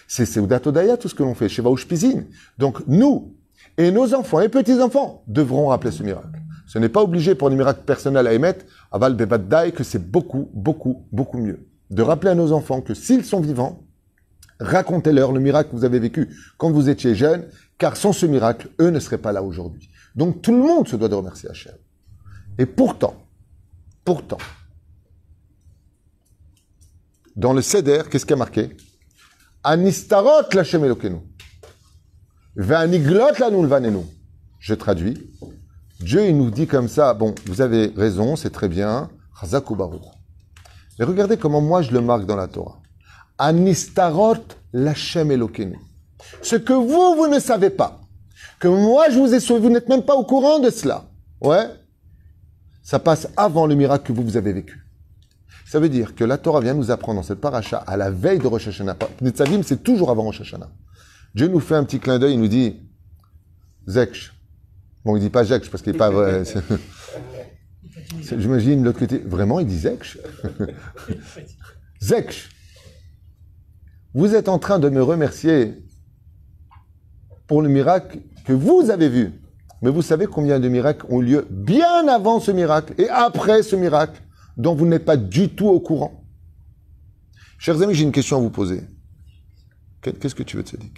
C'est 0.06 0.26
Seudat 0.26 0.60
Odaya, 0.66 0.98
tout 0.98 1.08
ce 1.08 1.14
que 1.14 1.22
l'on 1.22 1.34
fait, 1.34 1.48
chez 1.48 1.62
Pizin. 1.88 2.24
Donc 2.58 2.86
nous 2.86 3.34
et 3.76 3.90
nos 3.90 4.14
enfants 4.14 4.40
et 4.40 4.49
petits-enfants 4.49 5.23
devront 5.26 5.69
rappeler 5.69 5.90
ce 5.90 6.02
miracle. 6.02 6.40
Ce 6.66 6.78
n'est 6.78 6.88
pas 6.88 7.02
obligé 7.02 7.35
pour 7.35 7.50
des 7.50 7.57
miracles 7.57 7.85
personnels 7.85 8.26
à 8.26 8.33
émettre, 8.33 8.64
aval 8.90 9.14
bebaddai, 9.14 9.73
que 9.73 9.85
c'est 9.85 10.11
beaucoup, 10.11 10.50
beaucoup, 10.54 11.07
beaucoup 11.12 11.38
mieux. 11.38 11.66
De 11.90 12.02
rappeler 12.02 12.31
à 12.31 12.35
nos 12.35 12.52
enfants 12.52 12.81
que 12.81 12.95
s'ils 12.95 13.25
sont 13.25 13.40
vivants, 13.40 13.83
racontez-leur 14.61 15.33
le 15.33 15.40
miracle 15.40 15.71
que 15.71 15.76
vous 15.76 15.85
avez 15.85 15.99
vécu 15.99 16.35
quand 16.57 16.71
vous 16.71 16.88
étiez 16.88 17.14
jeune, 17.14 17.45
Car 17.76 17.97
sans 17.97 18.12
ce 18.12 18.26
miracle, 18.26 18.69
eux 18.81 18.90
ne 18.90 19.00
seraient 19.00 19.19
pas 19.19 19.33
là 19.33 19.43
aujourd'hui. 19.43 19.90
Donc 20.14 20.43
tout 20.43 20.52
le 20.52 20.59
monde 20.59 20.87
se 20.87 20.97
doit 20.97 21.09
de 21.09 21.14
remercier 21.14 21.50
Hachem. 21.50 21.75
Et 22.57 22.66
pourtant, 22.66 23.14
pourtant, 24.04 24.38
dans 27.35 27.52
le 27.52 27.62
Seder, 27.62 28.02
qu'est-ce 28.11 28.25
qui 28.25 28.33
a 28.33 28.37
marqué? 28.37 28.76
Anistarot 29.64 30.49
l'Hachem 30.52 30.85
Elokenu. 30.85 31.16
Je 32.56 32.62
traduis. 34.75 35.30
Dieu, 36.00 36.26
il 36.26 36.37
nous 36.37 36.50
dit 36.50 36.66
comme 36.66 36.88
ça, 36.88 37.14
bon, 37.14 37.34
vous 37.46 37.61
avez 37.61 37.92
raison, 37.96 38.37
c'est 38.37 38.50
très 38.50 38.68
bien. 38.68 39.11
Mais 40.99 41.04
regardez 41.04 41.37
comment 41.37 41.61
moi 41.61 41.82
je 41.82 41.90
le 41.90 42.00
marque 42.00 42.26
dans 42.26 42.37
la 42.37 42.49
Torah. 42.49 42.80
Anistarot 43.38 44.44
l'Hachem 44.73 45.30
Elokenu. 45.30 45.78
Ce 46.42 46.56
que 46.56 46.73
vous, 46.73 47.16
vous 47.16 47.26
ne 47.26 47.38
savez 47.38 47.70
pas. 47.70 48.00
Que 48.61 48.68
moi, 48.68 49.06
je 49.11 49.18
vous 49.18 49.34
ai 49.34 49.40
sauvé, 49.40 49.61
vous 49.61 49.70
n'êtes 49.70 49.88
même 49.88 50.02
pas 50.02 50.14
au 50.14 50.25
courant 50.25 50.61
de 50.61 50.70
cela. 50.70 51.04
Ouais. 51.40 51.68
Ça 52.82 52.99
passe 52.99 53.28
avant 53.37 53.66
le 53.66 53.75
miracle 53.75 54.06
que 54.06 54.12
vous, 54.12 54.23
vous 54.23 54.37
avez 54.37 54.52
vécu. 54.52 54.80
Ça 55.66 55.80
veut 55.80 55.88
dire 55.88 56.14
que 56.14 56.23
la 56.23 56.38
Torah 56.38 56.61
vient 56.61 56.75
nous 56.75 56.90
apprendre 56.90 57.20
dans 57.20 57.26
cette 57.26 57.40
paracha 57.40 57.78
à 57.78 57.96
la 57.96 58.11
veille 58.11 58.38
de 58.38 58.46
Rosh 58.46 58.68
Hashanah. 58.68 58.96
Netzavim, 59.20 59.62
c'est 59.62 59.82
toujours 59.82 60.11
avant 60.11 60.23
Rosh 60.23 60.42
Hashanah. 60.42 60.68
Dieu 61.34 61.48
nous 61.48 61.60
fait 61.60 61.74
un 61.74 61.84
petit 61.84 61.98
clin 61.98 62.18
d'œil, 62.18 62.34
il 62.34 62.40
nous 62.40 62.48
dit 62.48 62.76
Zeksh. 63.86 64.32
Bon, 65.04 65.16
il 65.16 65.20
dit 65.20 65.30
pas 65.30 65.44
Zeksh 65.44 65.68
parce 65.70 65.82
qu'il 65.82 65.92
n'est 65.92 65.98
pas 65.98 66.10
vrai. 66.10 66.44
J'imagine 68.20 68.84
l'autre 68.84 69.00
côté. 69.00 69.18
Vraiment, 69.18 69.60
il 69.60 69.66
dit 69.66 69.78
Zeksh? 69.78 70.18
Zeksh. 72.00 72.50
Vous 74.14 74.34
êtes 74.34 74.48
en 74.48 74.58
train 74.58 74.78
de 74.78 74.88
me 74.88 75.02
remercier 75.02 75.74
pour 77.46 77.62
le 77.62 77.68
miracle 77.68 78.20
que 78.44 78.52
vous 78.52 78.90
avez 78.90 79.08
vu. 79.08 79.32
Mais 79.82 79.90
vous 79.90 80.02
savez 80.02 80.26
combien 80.26 80.60
de 80.60 80.68
miracles 80.68 81.04
ont 81.08 81.20
lieu 81.20 81.46
bien 81.50 82.08
avant 82.08 82.40
ce 82.40 82.50
miracle 82.52 82.94
et 82.96 83.08
après 83.08 83.62
ce 83.62 83.76
miracle 83.76 84.22
dont 84.56 84.74
vous 84.74 84.86
n'êtes 84.86 85.04
pas 85.04 85.16
du 85.16 85.48
tout 85.50 85.66
au 85.66 85.80
courant? 85.80 86.24
Chers 87.58 87.82
amis, 87.82 87.94
j'ai 87.94 88.04
une 88.04 88.12
question 88.12 88.36
à 88.36 88.40
vous 88.40 88.50
poser. 88.50 88.82
Qu'est-ce 90.00 90.34
que 90.34 90.42
tu 90.42 90.56
veux, 90.56 90.62
te 90.62 90.76
dire? 90.76 90.90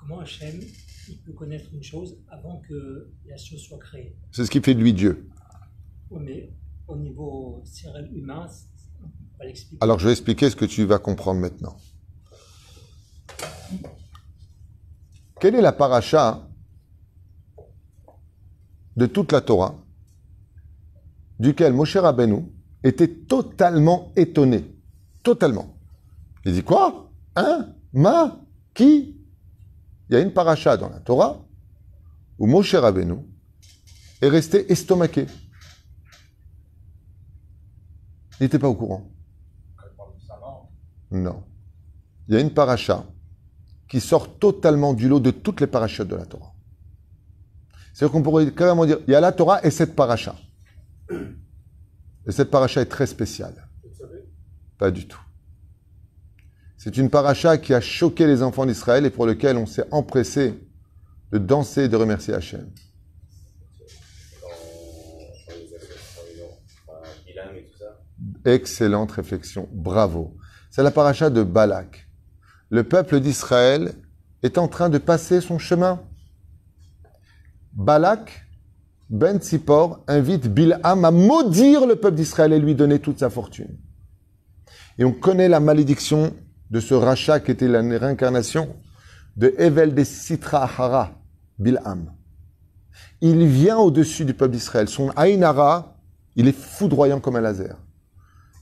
Comment 0.00 0.20
Hachem 0.20 0.60
il 1.08 1.18
peut 1.18 1.32
connaître 1.32 1.68
une 1.74 1.82
chose 1.82 2.16
avant 2.28 2.62
que 2.68 3.10
la 3.26 3.36
chose 3.36 3.60
soit 3.60 3.78
créée 3.78 4.16
C'est 4.32 4.44
ce 4.46 4.50
qui 4.50 4.60
fait 4.60 4.74
de 4.74 4.80
lui 4.80 4.94
Dieu. 4.94 5.28
Oui, 6.10 6.22
mais 6.24 6.52
au 6.88 6.96
niveau 6.96 7.62
cérébral 7.66 8.10
humain, 8.16 8.46
on 9.00 9.06
ne 9.06 9.08
peut 9.08 9.38
pas 9.38 9.44
l'expliquer. 9.44 9.78
Alors 9.82 9.98
je 9.98 10.06
vais 10.06 10.12
expliquer 10.12 10.48
ce 10.48 10.56
que 10.56 10.64
tu 10.64 10.84
vas 10.84 10.98
comprendre 10.98 11.40
maintenant. 11.40 11.76
Quelle 15.38 15.54
est 15.54 15.60
la 15.60 15.72
paracha 15.72 16.48
de 18.96 19.06
toute 19.06 19.32
la 19.32 19.40
Torah 19.40 19.74
duquel 21.38 21.72
Moshe 21.72 21.96
Rabbeinu 21.96 22.44
était 22.84 23.08
totalement 23.08 24.12
étonné? 24.16 24.64
Totalement. 25.22 25.76
Il 26.46 26.54
dit 26.54 26.62
quoi? 26.62 27.10
Hein? 27.36 27.74
Ma? 27.92 28.40
Qui? 28.74 29.19
Il 30.10 30.14
y 30.14 30.16
a 30.16 30.20
une 30.20 30.32
paracha 30.32 30.76
dans 30.76 30.88
la 30.88 30.98
Torah 30.98 31.40
où 32.36 32.48
Moshe 32.48 32.74
Rabbeinu 32.74 33.18
est 34.20 34.28
resté 34.28 34.70
estomaqué. 34.72 35.26
Il 38.40 38.44
n'était 38.44 38.58
pas 38.58 38.68
au 38.68 38.74
courant. 38.74 39.08
Non. 41.12 41.44
Il 42.26 42.34
y 42.34 42.36
a 42.36 42.40
une 42.40 42.52
paracha 42.52 43.06
qui 43.88 44.00
sort 44.00 44.36
totalement 44.38 44.94
du 44.94 45.08
lot 45.08 45.20
de 45.20 45.30
toutes 45.30 45.60
les 45.60 45.68
parachutes 45.68 46.08
de 46.08 46.16
la 46.16 46.26
Torah. 46.26 46.54
C'est-à-dire 47.92 48.12
qu'on 48.12 48.22
pourrait 48.22 48.52
carrément 48.52 48.86
dire, 48.86 48.98
il 49.06 49.12
y 49.12 49.14
a 49.14 49.20
la 49.20 49.30
Torah 49.30 49.64
et 49.64 49.70
cette 49.70 49.94
paracha. 49.94 50.34
Et 52.26 52.32
cette 52.32 52.50
paracha 52.50 52.80
est 52.80 52.86
très 52.86 53.06
spéciale. 53.06 53.68
Pas 54.76 54.90
du 54.90 55.06
tout. 55.06 55.20
C'est 56.82 56.96
une 56.96 57.10
paracha 57.10 57.58
qui 57.58 57.74
a 57.74 57.80
choqué 57.82 58.26
les 58.26 58.42
enfants 58.42 58.64
d'Israël 58.64 59.04
et 59.04 59.10
pour 59.10 59.26
lequel 59.26 59.58
on 59.58 59.66
s'est 59.66 59.84
empressé 59.90 60.54
de 61.30 61.36
danser 61.36 61.82
et 61.82 61.88
de 61.88 61.96
remercier 61.96 62.32
Hachem. 62.32 62.70
Excellente 68.46 69.12
réflexion, 69.12 69.68
bravo. 69.70 70.38
C'est 70.70 70.82
la 70.82 70.90
paracha 70.90 71.28
de 71.28 71.42
Balak. 71.42 72.08
Le 72.70 72.82
peuple 72.82 73.20
d'Israël 73.20 73.92
est 74.42 74.56
en 74.56 74.66
train 74.66 74.88
de 74.88 74.96
passer 74.96 75.42
son 75.42 75.58
chemin. 75.58 76.00
Balak, 77.74 78.46
Ben 79.10 79.38
Tzipor, 79.38 80.02
invite 80.08 80.48
Bilham 80.48 81.04
à 81.04 81.10
maudire 81.10 81.86
le 81.86 81.96
peuple 81.96 82.16
d'Israël 82.16 82.54
et 82.54 82.58
lui 82.58 82.74
donner 82.74 83.00
toute 83.00 83.18
sa 83.18 83.28
fortune. 83.28 83.76
Et 84.96 85.04
on 85.04 85.12
connaît 85.12 85.50
la 85.50 85.60
malédiction 85.60 86.34
de 86.70 86.80
ce 86.80 86.94
rachat 86.94 87.40
qui 87.40 87.50
était 87.50 87.68
la 87.68 87.80
réincarnation 87.80 88.76
de 89.36 89.54
Evel 89.58 89.94
de 89.94 90.04
Sitra 90.04 90.62
Hara, 90.62 91.12
Bilham. 91.58 92.12
Il 93.20 93.46
vient 93.46 93.78
au-dessus 93.78 94.24
du 94.24 94.34
peuple 94.34 94.52
d'Israël. 94.52 94.88
Son 94.88 95.10
Aïnara, 95.10 95.96
il 96.36 96.48
est 96.48 96.56
foudroyant 96.56 97.20
comme 97.20 97.36
un 97.36 97.40
laser. 97.40 97.76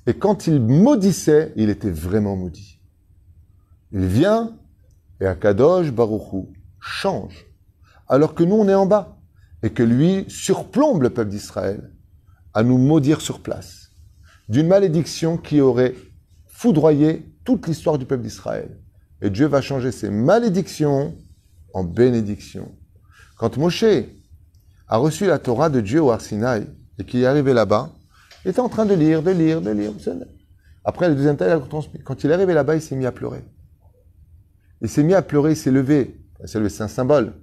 Et 0.06 0.14
quand 0.14 0.46
il 0.46 0.60
maudissait, 0.60 1.52
il 1.56 1.70
était 1.70 1.90
vraiment 1.90 2.34
maudit. 2.34 2.80
Il 3.92 4.06
vient 4.06 4.56
et 5.20 5.26
Akadosh 5.26 5.92
Baruchou 5.92 6.52
change. 6.80 7.46
Alors 8.08 8.34
que 8.34 8.42
nous, 8.42 8.54
on 8.56 8.68
est 8.68 8.74
en 8.74 8.86
bas. 8.86 9.18
Et 9.62 9.70
que 9.70 9.82
lui 9.82 10.24
surplombe 10.28 11.02
le 11.02 11.10
peuple 11.10 11.30
d'Israël 11.30 11.92
à 12.54 12.62
nous 12.62 12.78
maudire 12.78 13.20
sur 13.20 13.42
place. 13.42 13.90
D'une 14.48 14.68
malédiction 14.68 15.36
qui 15.36 15.60
aurait 15.60 15.94
foudroyé 16.58 17.24
toute 17.44 17.68
l'histoire 17.68 17.98
du 17.98 18.04
peuple 18.04 18.24
d'Israël. 18.24 18.68
Et 19.22 19.30
Dieu 19.30 19.46
va 19.46 19.60
changer 19.60 19.92
ces 19.92 20.10
malédictions 20.10 21.16
en 21.72 21.84
bénédictions. 21.84 22.74
Quand 23.36 23.56
Moshe 23.56 23.84
a 24.88 24.96
reçu 24.96 25.26
la 25.26 25.38
Torah 25.38 25.70
de 25.70 25.80
Dieu 25.80 26.02
au 26.02 26.10
Arsinaï 26.10 26.66
et 26.98 27.04
qu'il 27.04 27.20
est 27.20 27.26
arrivé 27.26 27.52
là-bas, 27.52 27.92
il 28.44 28.50
était 28.50 28.58
en 28.58 28.68
train 28.68 28.86
de 28.86 28.94
lire, 28.94 29.22
de 29.22 29.30
lire, 29.30 29.60
de 29.60 29.70
lire. 29.70 29.92
Après, 30.84 31.08
le 31.08 31.14
deuxième 31.14 31.36
temps, 31.36 31.46
quand 32.02 32.24
il 32.24 32.30
est 32.30 32.34
arrivé 32.34 32.54
là-bas, 32.54 32.74
il 32.74 32.82
s'est 32.82 32.96
mis 32.96 33.06
à 33.06 33.12
pleurer. 33.12 33.44
Il 34.82 34.88
s'est 34.88 35.04
mis 35.04 35.14
à 35.14 35.22
pleurer, 35.22 35.52
il 35.52 35.56
s'est 35.56 35.70
levé, 35.70 36.20
c'est 36.44 36.80
un 36.80 36.88
symbole. 36.88 37.34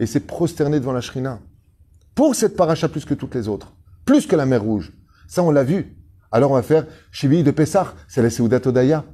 Et 0.00 0.04
il 0.04 0.08
s'est 0.08 0.18
prosterné 0.18 0.80
devant 0.80 0.92
la 0.92 1.00
shrina. 1.00 1.38
Pour 2.16 2.34
cette 2.34 2.56
paracha 2.56 2.88
plus 2.88 3.04
que 3.04 3.14
toutes 3.14 3.36
les 3.36 3.46
autres. 3.46 3.72
Plus 4.04 4.26
que 4.26 4.34
la 4.34 4.46
mer 4.46 4.64
Rouge. 4.64 4.92
Ça, 5.28 5.44
on 5.44 5.52
l'a 5.52 5.62
vu. 5.62 5.97
Alors, 6.30 6.50
on 6.50 6.54
va 6.54 6.62
faire 6.62 6.86
Shivi 7.10 7.42
de 7.42 7.50
Pessah. 7.50 7.94
C'est 8.06 8.22
la 8.22 8.30
Seudat 8.30 8.60
Odaya. 8.66 9.04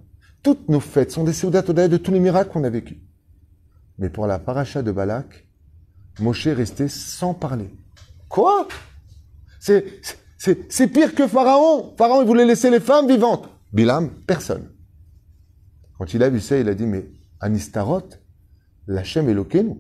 Toutes 0.43 0.69
nos 0.69 0.81
fêtes 0.81 1.11
sont 1.11 1.25
des 1.25 1.33
Seudat 1.33 1.65
Odaya 1.69 1.89
de 1.89 1.97
tous 1.97 2.13
les 2.13 2.21
miracles 2.21 2.51
qu'on 2.51 2.65
a 2.65 2.71
vécus. 2.71 2.99
Mais 3.99 4.11
pour 4.11 4.27
la 4.27 4.39
paracha 4.39 4.83
de 4.83 4.91
Balak, 4.91 5.47
Moshe 6.21 6.47
est 6.47 6.53
resté 6.53 6.89
sans 6.89 7.35
parler. 7.35 7.71
Quoi? 8.29 8.69
C'est 9.61 9.85
c'est 10.69 10.89
pire 10.89 11.15
que 11.15 11.27
Pharaon. 11.27 11.95
Pharaon, 11.97 12.21
il 12.21 12.27
voulait 12.27 12.45
laisser 12.45 12.71
les 12.71 12.81
femmes 12.81 13.09
vivantes. 13.09 13.49
Bilam, 13.73 14.11
personne. 14.27 14.69
Quand 15.99 16.13
il 16.13 16.23
a 16.23 16.29
vu 16.29 16.41
ça, 16.41 16.59
il 16.59 16.69
a 16.69 16.75
dit, 16.75 16.87
mais 16.87 17.09
Anistarot, 17.41 18.11
l'Hachem 18.87 19.29
Elokeinu. 19.29 19.77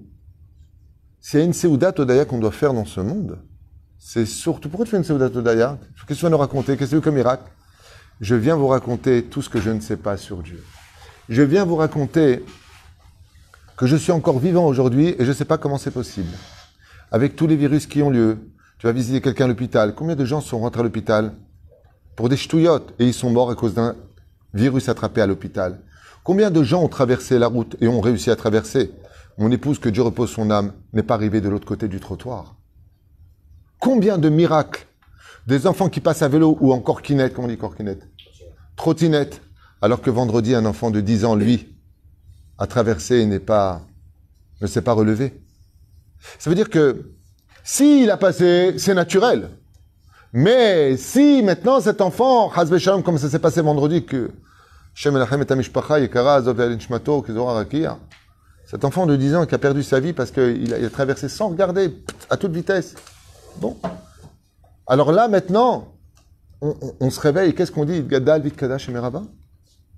S'il 1.20 1.40
y 1.40 1.42
a 1.42 1.46
une 1.46 1.52
Seudat 1.52 1.92
Odaya 1.98 2.24
qu'on 2.24 2.38
doit 2.38 2.52
faire 2.52 2.72
dans 2.72 2.84
ce 2.84 3.00
monde, 3.00 3.38
c'est 4.06 4.26
surtout, 4.26 4.68
pourquoi 4.68 4.84
tu 4.84 4.90
fais 4.90 4.98
une 4.98 5.02
Seudat 5.02 5.26
Odaya 5.34 5.78
Qu'est-ce 5.80 6.06
que 6.06 6.12
tu 6.12 6.22
vas 6.24 6.28
nous 6.28 6.36
raconter? 6.36 6.76
Qu'est-ce 6.76 6.90
que 6.90 6.96
tu 6.96 7.02
comme 7.02 7.14
miracle? 7.14 7.50
Je 8.20 8.34
viens 8.34 8.54
vous 8.54 8.68
raconter 8.68 9.24
tout 9.24 9.40
ce 9.40 9.48
que 9.48 9.62
je 9.62 9.70
ne 9.70 9.80
sais 9.80 9.96
pas 9.96 10.18
sur 10.18 10.42
Dieu. 10.42 10.62
Je 11.30 11.40
viens 11.40 11.64
vous 11.64 11.76
raconter 11.76 12.44
que 13.78 13.86
je 13.86 13.96
suis 13.96 14.12
encore 14.12 14.38
vivant 14.38 14.66
aujourd'hui 14.66 15.16
et 15.18 15.24
je 15.24 15.30
ne 15.30 15.32
sais 15.32 15.46
pas 15.46 15.56
comment 15.56 15.78
c'est 15.78 15.90
possible. 15.90 16.28
Avec 17.10 17.34
tous 17.34 17.46
les 17.46 17.56
virus 17.56 17.86
qui 17.86 18.02
ont 18.02 18.10
lieu, 18.10 18.36
tu 18.78 18.86
vas 18.86 18.92
visiter 18.92 19.22
quelqu'un 19.22 19.46
à 19.46 19.48
l'hôpital. 19.48 19.94
Combien 19.94 20.16
de 20.16 20.24
gens 20.26 20.42
sont 20.42 20.58
rentrés 20.58 20.80
à 20.80 20.84
l'hôpital 20.84 21.32
pour 22.14 22.28
des 22.28 22.36
ch'touillottes 22.36 22.92
et 22.98 23.06
ils 23.06 23.14
sont 23.14 23.30
morts 23.30 23.50
à 23.50 23.54
cause 23.54 23.72
d'un 23.72 23.96
virus 24.52 24.90
attrapé 24.90 25.22
à 25.22 25.26
l'hôpital? 25.26 25.80
Combien 26.24 26.50
de 26.50 26.62
gens 26.62 26.82
ont 26.82 26.88
traversé 26.88 27.38
la 27.38 27.46
route 27.46 27.74
et 27.80 27.88
ont 27.88 28.02
réussi 28.02 28.30
à 28.30 28.36
traverser? 28.36 28.92
Mon 29.38 29.50
épouse, 29.50 29.78
que 29.78 29.88
Dieu 29.88 30.02
repose 30.02 30.30
son 30.30 30.50
âme, 30.50 30.74
n'est 30.92 31.02
pas 31.02 31.14
arrivée 31.14 31.40
de 31.40 31.48
l'autre 31.48 31.66
côté 31.66 31.88
du 31.88 32.00
trottoir. 32.00 32.54
Combien 33.78 34.18
de 34.18 34.28
miracles 34.28 34.86
Des 35.46 35.66
enfants 35.66 35.88
qui 35.88 36.00
passent 36.00 36.22
à 36.22 36.28
vélo 36.28 36.56
ou 36.60 36.72
en 36.72 36.80
corkinette, 36.80 37.34
comment 37.34 37.48
on 37.48 37.50
dit 37.50 37.58
corkinette 37.58 38.08
Trottinette. 38.76 39.40
Alors 39.82 40.00
que 40.00 40.10
vendredi, 40.10 40.54
un 40.54 40.64
enfant 40.64 40.90
de 40.90 41.00
10 41.00 41.24
ans, 41.24 41.34
lui, 41.34 41.76
a 42.58 42.66
traversé 42.66 43.16
et 43.16 43.26
n'est 43.26 43.40
pas, 43.40 43.82
ne 44.60 44.66
s'est 44.66 44.82
pas 44.82 44.92
relevé. 44.92 45.40
Ça 46.38 46.50
veut 46.50 46.56
dire 46.56 46.70
que 46.70 47.12
s'il 47.62 48.10
a 48.10 48.16
passé, 48.16 48.74
c'est 48.78 48.94
naturel. 48.94 49.50
Mais 50.32 50.96
si 50.96 51.42
maintenant 51.42 51.80
cet 51.80 52.00
enfant, 52.00 52.50
comme 53.04 53.18
ça 53.18 53.28
s'est 53.30 53.38
passé 53.38 53.60
vendredi, 53.60 54.04
que 54.04 54.30
Cet 58.66 58.84
enfant 58.84 59.06
de 59.06 59.16
10 59.16 59.34
ans 59.34 59.46
qui 59.46 59.54
a 59.54 59.58
perdu 59.58 59.82
sa 59.82 60.00
vie 60.00 60.12
parce 60.12 60.30
qu'il 60.30 60.74
a, 60.74 60.90
traversé 60.90 61.28
sans 61.28 61.48
regarder, 61.48 62.02
à 62.30 62.36
toute 62.36 62.52
vitesse. 62.52 62.94
Bon. 63.58 63.76
Alors 64.86 65.12
là, 65.12 65.28
maintenant, 65.28 65.94
on, 66.60 67.10
se 67.10 67.20
réveille, 67.20 67.54
qu'est-ce 67.54 67.72
qu'on 67.72 67.84
dit? 67.84 68.02
Gadal 68.02 68.42
vit 68.42 68.52
kadash 68.52 68.88
emerava 68.88 69.22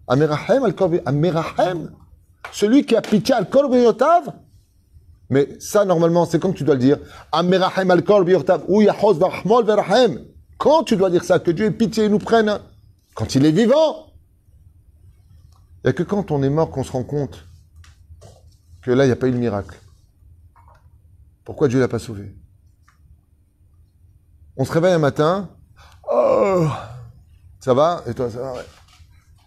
Amerahem 0.09 0.65
al 0.65 1.91
Celui 2.53 2.85
qui 2.85 2.97
a 2.97 3.03
pitié 3.03 3.35
al 3.35 3.49
Mais 5.31 5.49
ça, 5.61 5.85
normalement, 5.85 6.27
c'est 6.27 6.39
comme 6.39 6.55
tu 6.55 6.65
dois 6.65 6.75
le 6.75 6.81
dire. 6.81 6.99
Amerahem 7.33 7.91
al 7.91 8.03
korbiyotav 8.03 8.65
ou 8.69 8.83
yahoz 8.83 9.19
varahmol. 9.19 9.65
Quand 10.59 10.85
tu 10.85 10.97
dois 10.97 11.11
dire 11.11 11.25
ça, 11.25 11.39
que 11.39 11.51
Dieu 11.51 11.67
ait 11.67 11.71
pitié 11.71 12.05
et 12.05 12.09
nous 12.09 12.19
prenne 12.19 12.59
Quand 13.15 13.35
il 13.35 13.45
est 13.45 13.53
vivant. 13.53 14.13
Il 15.85 15.89
n'y 15.89 15.91
a 15.91 15.93
que 15.93 16.03
quand 16.03 16.31
on 16.31 16.43
est 16.43 16.51
mort 16.51 16.71
qu'on 16.71 16.83
se 16.83 16.91
rend 16.91 17.05
compte 17.05 17.45
que 18.83 18.91
là, 18.91 19.05
il 19.05 19.09
n'y 19.09 19.13
a 19.13 19.17
pas 19.17 19.29
eu 19.29 19.33
le 19.33 19.39
miracle. 19.39 19.79
Pourquoi 21.45 21.69
Dieu 21.69 21.79
l'a 21.79 21.89
pas 21.89 21.99
sauvé? 21.99 22.35
On 24.57 24.65
se 24.65 24.73
réveille 24.73 24.95
un 24.95 24.99
matin. 24.99 25.51
Oh, 26.11 26.67
ça 27.61 27.75
va? 27.75 28.03
Et 28.07 28.15
toi, 28.15 28.31
ça 28.31 28.41
va? 28.41 28.55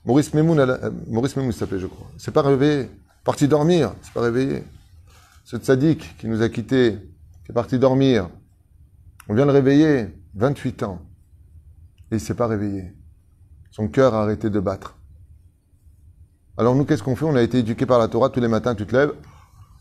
Maurice 0.06 0.34
Memoun, 0.34 0.60
euh, 0.60 0.92
Maurice 1.08 1.36
Memoun 1.36 1.52
s'appelait, 1.52 1.80
je 1.80 1.88
crois. 1.88 2.08
C'est 2.18 2.32
pas 2.32 2.44
réveillé. 2.44 2.90
Parti 3.24 3.48
dormir, 3.48 3.94
c'est 4.02 4.14
pas 4.14 4.22
réveillé. 4.22 4.64
Ce 5.46 5.58
tzaddik 5.58 6.18
qui 6.18 6.28
nous 6.28 6.42
a 6.42 6.50
quittés, 6.50 6.98
qui 7.44 7.52
est 7.52 7.54
parti 7.54 7.80
dormir. 7.80 8.30
On 9.28 9.34
vient 9.34 9.46
le 9.46 9.52
réveiller, 9.52 10.16
28 10.36 10.84
ans. 10.84 11.02
Et 12.12 12.16
il 12.16 12.20
s'est 12.20 12.36
pas 12.36 12.48
réveillé. 12.48 12.94
Son 13.72 13.88
cœur 13.88 14.14
a 14.14 14.24
arrêté 14.24 14.50
de 14.50 14.60
battre. 14.60 14.96
Alors 16.58 16.76
nous, 16.76 16.86
qu'est-ce 16.86 17.04
qu'on 17.04 17.16
fait? 17.16 17.26
On 17.26 17.36
a 17.36 17.42
été 17.42 17.60
éduqués 17.60 17.86
par 17.86 18.00
la 18.00 18.08
Torah, 18.08 18.30
tous 18.30 18.42
les 18.42 18.48
matins, 18.48 18.76
tu 18.76 18.86
te 18.86 18.96
lèves. 18.96 19.14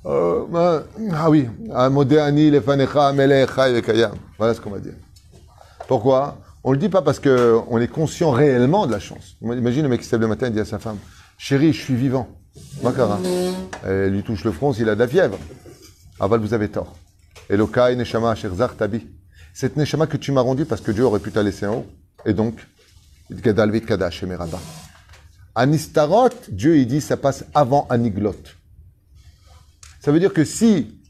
Euh, 0.06 0.46
bah, 0.48 0.84
ah 1.12 1.28
oui, 1.28 1.48
Amodéani, 1.74 2.50
Lefanecha, 2.50 3.08
Amelecha, 3.08 3.68
Evekaya. 3.68 4.12
Voilà 4.38 4.54
ce 4.54 4.60
qu'on 4.60 4.70
va 4.70 4.78
dire. 4.78 4.94
Pourquoi? 5.88 6.38
On 6.62 6.72
le 6.72 6.78
dit 6.78 6.90
pas 6.90 7.02
parce 7.02 7.18
qu'on 7.18 7.78
est 7.80 7.88
conscient 7.88 8.30
réellement 8.30 8.86
de 8.86 8.92
la 8.92 9.00
chance. 9.00 9.36
Imagine 9.40 9.82
le 9.82 9.88
mec 9.88 10.00
qui 10.00 10.06
se 10.06 10.12
lève 10.14 10.20
le 10.20 10.28
matin 10.28 10.46
et 10.46 10.50
dit 10.50 10.60
à 10.60 10.64
sa 10.64 10.78
femme 10.78 10.98
Chérie, 11.38 11.72
je 11.72 11.80
suis 11.80 11.94
vivant. 11.94 12.28
Makara. 12.82 13.18
Elle 13.84 14.12
lui 14.12 14.22
touche 14.22 14.44
le 14.44 14.52
front 14.52 14.72
s'il 14.72 14.88
a 14.88 14.94
de 14.94 15.00
la 15.00 15.08
fièvre. 15.08 15.38
Aval, 16.20 16.40
vous 16.40 16.52
avez 16.52 16.68
tort. 16.68 16.94
Elokai, 17.48 17.96
Neshama, 17.96 18.34
Sherzar, 18.34 18.76
Tabi. 18.76 19.06
Cette 19.54 19.76
Neshama 19.76 20.06
que 20.06 20.16
tu 20.16 20.30
m'as 20.30 20.42
rendue 20.42 20.66
parce 20.66 20.82
que 20.82 20.90
Dieu 20.90 21.04
aurait 21.04 21.20
pu 21.20 21.30
te 21.30 21.36
la 21.36 21.44
laisser 21.44 21.66
en 21.66 21.76
haut. 21.76 21.86
Et 22.26 22.34
donc, 22.34 22.54
Gadalvit 23.30 23.82
Kadash, 23.82 24.22
Emeraba. 24.22 24.58
Anistarot, 25.54 26.28
Dieu 26.50 26.76
il 26.76 26.86
dit 26.86 27.00
ça 27.00 27.16
passe 27.16 27.44
avant 27.54 27.86
Aniglot. 27.88 28.34
Ça 30.00 30.12
veut 30.12 30.20
dire 30.20 30.32
que 30.32 30.44
si 30.44 31.00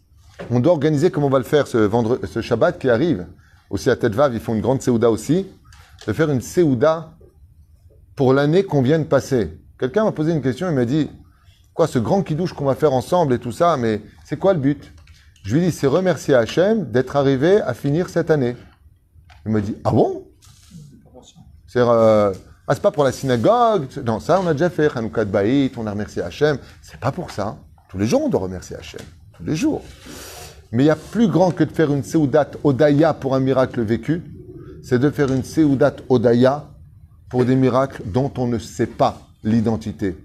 on 0.50 0.60
doit 0.60 0.72
organiser 0.72 1.10
comme 1.10 1.24
on 1.24 1.30
va 1.30 1.38
le 1.38 1.44
faire 1.44 1.66
ce, 1.66 1.78
vendredi, 1.78 2.26
ce 2.30 2.40
Shabbat 2.40 2.78
qui 2.78 2.88
arrive, 2.88 3.26
aussi 3.70 3.90
à 3.90 3.96
Tetvav, 3.96 4.34
ils 4.34 4.40
font 4.40 4.54
une 4.54 4.60
grande 4.60 4.82
Séouda 4.82 5.10
aussi, 5.10 5.46
de 6.06 6.12
faire 6.12 6.30
une 6.30 6.40
Séouda 6.40 7.12
pour 8.16 8.32
l'année 8.32 8.64
qu'on 8.64 8.82
vient 8.82 8.98
de 8.98 9.04
passer. 9.04 9.58
Quelqu'un 9.78 10.04
m'a 10.04 10.12
posé 10.12 10.32
une 10.32 10.42
question, 10.42 10.68
il 10.68 10.74
m'a 10.74 10.84
dit, 10.84 11.10
quoi, 11.74 11.86
ce 11.86 11.98
grand 11.98 12.22
kidouche 12.22 12.52
qu'on 12.52 12.64
va 12.64 12.74
faire 12.74 12.92
ensemble 12.92 13.34
et 13.34 13.38
tout 13.38 13.52
ça, 13.52 13.76
mais 13.76 14.02
c'est 14.24 14.38
quoi 14.38 14.52
le 14.52 14.60
but? 14.60 14.92
Je 15.44 15.54
lui 15.54 15.62
ai 15.62 15.66
dit, 15.66 15.72
c'est 15.72 15.86
remercier 15.86 16.34
Hachem 16.34 16.90
d'être 16.90 17.16
arrivé 17.16 17.60
à 17.60 17.74
finir 17.74 18.08
cette 18.08 18.30
année. 18.30 18.56
Il 19.46 19.52
m'a 19.52 19.60
dit, 19.60 19.76
ah 19.84 19.92
bon? 19.92 20.26
C'est 21.66 21.80
euh, 21.80 22.32
ah, 22.66 22.74
pas 22.74 22.90
pour 22.90 23.04
la 23.04 23.12
synagogue? 23.12 23.86
Non, 24.04 24.20
ça, 24.20 24.40
on 24.40 24.46
a 24.46 24.52
déjà 24.52 24.68
fait. 24.68 24.90
Baït, 25.26 25.78
on 25.78 25.86
a 25.86 25.90
remercié 25.92 26.22
Hachem. 26.22 26.58
C'est 26.82 26.98
pas 26.98 27.12
pour 27.12 27.30
ça. 27.30 27.56
Tous 27.88 27.98
les 27.98 28.06
jours, 28.06 28.24
on 28.24 28.28
doit 28.28 28.40
remercier 28.40 28.76
Hachem. 28.76 29.00
Tous 29.34 29.44
les 29.44 29.56
jours. 29.56 29.82
Mais 30.72 30.84
il 30.84 30.86
y 30.86 30.90
a 30.90 30.96
plus 30.96 31.28
grand 31.28 31.50
que 31.50 31.64
de 31.64 31.72
faire 31.72 31.92
une 31.92 32.02
Seoudat 32.02 32.50
Odaya 32.62 33.14
pour 33.14 33.34
un 33.34 33.40
miracle 33.40 33.80
vécu. 33.82 34.22
C'est 34.82 34.98
de 34.98 35.10
faire 35.10 35.32
une 35.32 35.44
Seoudat 35.44 35.96
Odaya 36.08 36.68
pour 37.30 37.44
des 37.44 37.56
miracles 37.56 38.02
dont 38.06 38.32
on 38.36 38.46
ne 38.46 38.58
sait 38.58 38.86
pas 38.86 39.28
l'identité. 39.44 40.16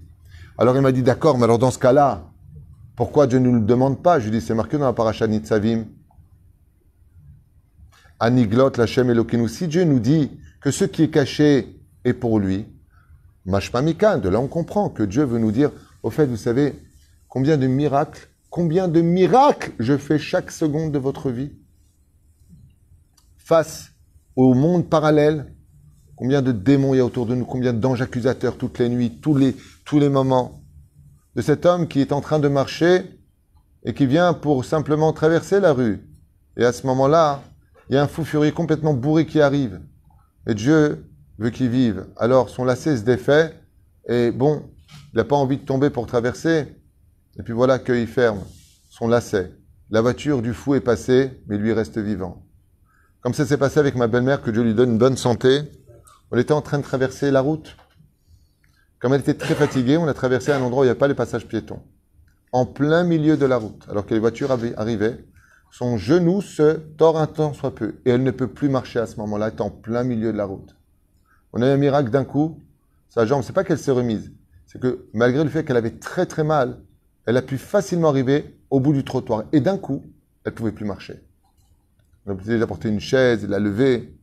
Alors 0.58 0.76
il 0.76 0.82
m'a 0.82 0.92
dit, 0.92 1.02
d'accord, 1.02 1.38
mais 1.38 1.44
alors 1.44 1.58
dans 1.58 1.70
ce 1.70 1.78
cas-là, 1.78 2.24
pourquoi 2.96 3.26
Dieu 3.26 3.38
ne 3.38 3.48
nous 3.48 3.54
le 3.56 3.66
demande 3.66 4.02
pas? 4.02 4.20
Je 4.20 4.28
lui 4.28 4.36
ai 4.36 4.40
dit, 4.40 4.46
c'est 4.46 4.54
marqué 4.54 4.78
dans 4.78 4.84
la 4.84 4.92
paracha 4.92 5.26
Nitzavim. 5.26 5.84
Aniglot, 8.20 8.70
Lachem 8.76 9.10
Elokeinu. 9.10 9.48
Si 9.48 9.66
Dieu 9.66 9.84
nous 9.84 9.98
dit 9.98 10.30
que 10.60 10.70
ce 10.70 10.84
qui 10.84 11.02
est 11.02 11.10
caché 11.10 11.80
est 12.04 12.12
pour 12.12 12.38
lui, 12.38 12.66
Mashma 13.46 13.82
Mikan, 13.82 14.18
de 14.18 14.28
là 14.28 14.40
on 14.40 14.46
comprend 14.46 14.88
que 14.88 15.02
Dieu 15.02 15.24
veut 15.24 15.38
nous 15.38 15.52
dire, 15.52 15.70
au 16.02 16.10
fait, 16.10 16.26
vous 16.26 16.36
savez, 16.36 16.80
combien 17.28 17.56
de 17.56 17.66
miracles, 17.66 18.28
combien 18.54 18.86
de 18.86 19.00
miracles 19.00 19.72
je 19.80 19.96
fais 19.96 20.16
chaque 20.16 20.52
seconde 20.52 20.92
de 20.92 20.98
votre 21.00 21.28
vie 21.28 21.50
face 23.36 23.90
au 24.36 24.54
monde 24.54 24.88
parallèle, 24.88 25.52
combien 26.14 26.40
de 26.40 26.52
démons 26.52 26.94
il 26.94 26.98
y 26.98 27.00
a 27.00 27.04
autour 27.04 27.26
de 27.26 27.34
nous, 27.34 27.46
combien 27.46 27.72
d'anges 27.72 28.00
accusateurs 28.00 28.56
toutes 28.56 28.78
les 28.78 28.88
nuits, 28.88 29.18
tous 29.20 29.36
les, 29.36 29.56
tous 29.84 29.98
les 29.98 30.08
moments, 30.08 30.62
de 31.34 31.42
cet 31.42 31.66
homme 31.66 31.88
qui 31.88 32.00
est 32.00 32.12
en 32.12 32.20
train 32.20 32.38
de 32.38 32.46
marcher 32.46 33.18
et 33.82 33.92
qui 33.92 34.06
vient 34.06 34.32
pour 34.32 34.64
simplement 34.64 35.12
traverser 35.12 35.58
la 35.58 35.72
rue? 35.72 36.08
Et 36.56 36.64
à 36.64 36.72
ce 36.72 36.86
moment-là, 36.86 37.42
il 37.90 37.96
y 37.96 37.98
a 37.98 38.04
un 38.04 38.06
fou 38.06 38.24
furieux 38.24 38.52
complètement 38.52 38.94
bourré 38.94 39.26
qui 39.26 39.40
arrive. 39.40 39.80
Et 40.46 40.54
Dieu 40.54 41.10
veut 41.38 41.50
qu'il 41.50 41.70
vive. 41.70 42.06
Alors 42.16 42.50
son 42.50 42.62
lacet 42.62 42.98
se 42.98 43.02
défait 43.02 43.52
et 44.08 44.30
bon, 44.30 44.62
il 45.12 45.16
n'a 45.16 45.24
pas 45.24 45.34
envie 45.34 45.56
de 45.56 45.64
tomber 45.64 45.90
pour 45.90 46.06
traverser. 46.06 46.68
Et 47.38 47.42
puis 47.42 47.52
voilà 47.52 47.78
qu'il 47.78 48.06
ferme 48.06 48.40
son 48.90 49.08
lacet. 49.08 49.52
La 49.90 50.00
voiture 50.00 50.40
du 50.40 50.54
fou 50.54 50.74
est 50.74 50.80
passée, 50.80 51.42
mais 51.46 51.58
lui 51.58 51.72
reste 51.72 51.98
vivant. 51.98 52.46
Comme 53.20 53.34
ça 53.34 53.44
s'est 53.44 53.58
passé 53.58 53.80
avec 53.80 53.96
ma 53.96 54.06
belle-mère, 54.06 54.42
que 54.42 54.50
Dieu 54.50 54.62
lui 54.62 54.74
donne 54.74 54.92
une 54.92 54.98
bonne 54.98 55.16
santé. 55.16 55.62
On 56.30 56.38
était 56.38 56.52
en 56.52 56.62
train 56.62 56.78
de 56.78 56.84
traverser 56.84 57.30
la 57.30 57.40
route. 57.40 57.76
Comme 58.98 59.14
elle 59.14 59.20
était 59.20 59.34
très 59.34 59.54
fatiguée, 59.54 59.96
on 59.96 60.06
a 60.06 60.14
traversé 60.14 60.52
un 60.52 60.62
endroit 60.62 60.82
où 60.82 60.84
il 60.84 60.88
n'y 60.88 60.92
a 60.92 60.96
pas 60.96 61.08
les 61.08 61.14
passages 61.14 61.46
piétons. 61.46 61.82
En 62.52 62.66
plein 62.66 63.02
milieu 63.02 63.36
de 63.36 63.46
la 63.46 63.56
route, 63.56 63.84
alors 63.90 64.06
que 64.06 64.14
les 64.14 64.20
voitures 64.20 64.50
arrivaient, 64.50 65.24
son 65.70 65.98
genou 65.98 66.40
se 66.40 66.74
tord 66.96 67.18
un 67.18 67.26
temps 67.26 67.52
soit 67.52 67.74
peu. 67.74 67.96
Et 68.04 68.10
elle 68.10 68.22
ne 68.22 68.30
peut 68.30 68.46
plus 68.46 68.68
marcher 68.68 69.00
à 69.00 69.06
ce 69.06 69.16
moment-là, 69.16 69.48
elle 69.48 69.54
est 69.54 69.60
en 69.60 69.70
plein 69.70 70.04
milieu 70.04 70.32
de 70.32 70.38
la 70.38 70.44
route. 70.44 70.76
On 71.52 71.62
a 71.62 71.66
eu 71.66 71.70
un 71.70 71.76
miracle 71.76 72.10
d'un 72.10 72.24
coup, 72.24 72.60
sa 73.08 73.26
jambe, 73.26 73.42
c'est 73.42 73.52
pas 73.52 73.64
qu'elle 73.64 73.78
s'est 73.78 73.90
remise, 73.90 74.32
c'est 74.66 74.80
que 74.80 75.06
malgré 75.12 75.42
le 75.42 75.50
fait 75.50 75.64
qu'elle 75.64 75.76
avait 75.76 75.98
très 75.98 76.26
très 76.26 76.44
mal, 76.44 76.78
elle 77.26 77.36
a 77.36 77.42
pu 77.42 77.58
facilement 77.58 78.08
arriver 78.08 78.56
au 78.70 78.80
bout 78.80 78.92
du 78.92 79.04
trottoir. 79.04 79.44
Et 79.52 79.60
d'un 79.60 79.78
coup, 79.78 80.02
elle 80.44 80.52
pouvait 80.52 80.72
plus 80.72 80.84
marcher. 80.84 81.22
On 82.26 82.30
a 82.30 82.32
obligé 82.34 82.58
d'apporter 82.58 82.88
une 82.88 83.00
chaise, 83.00 83.46
la 83.48 83.58
lever. 83.58 84.14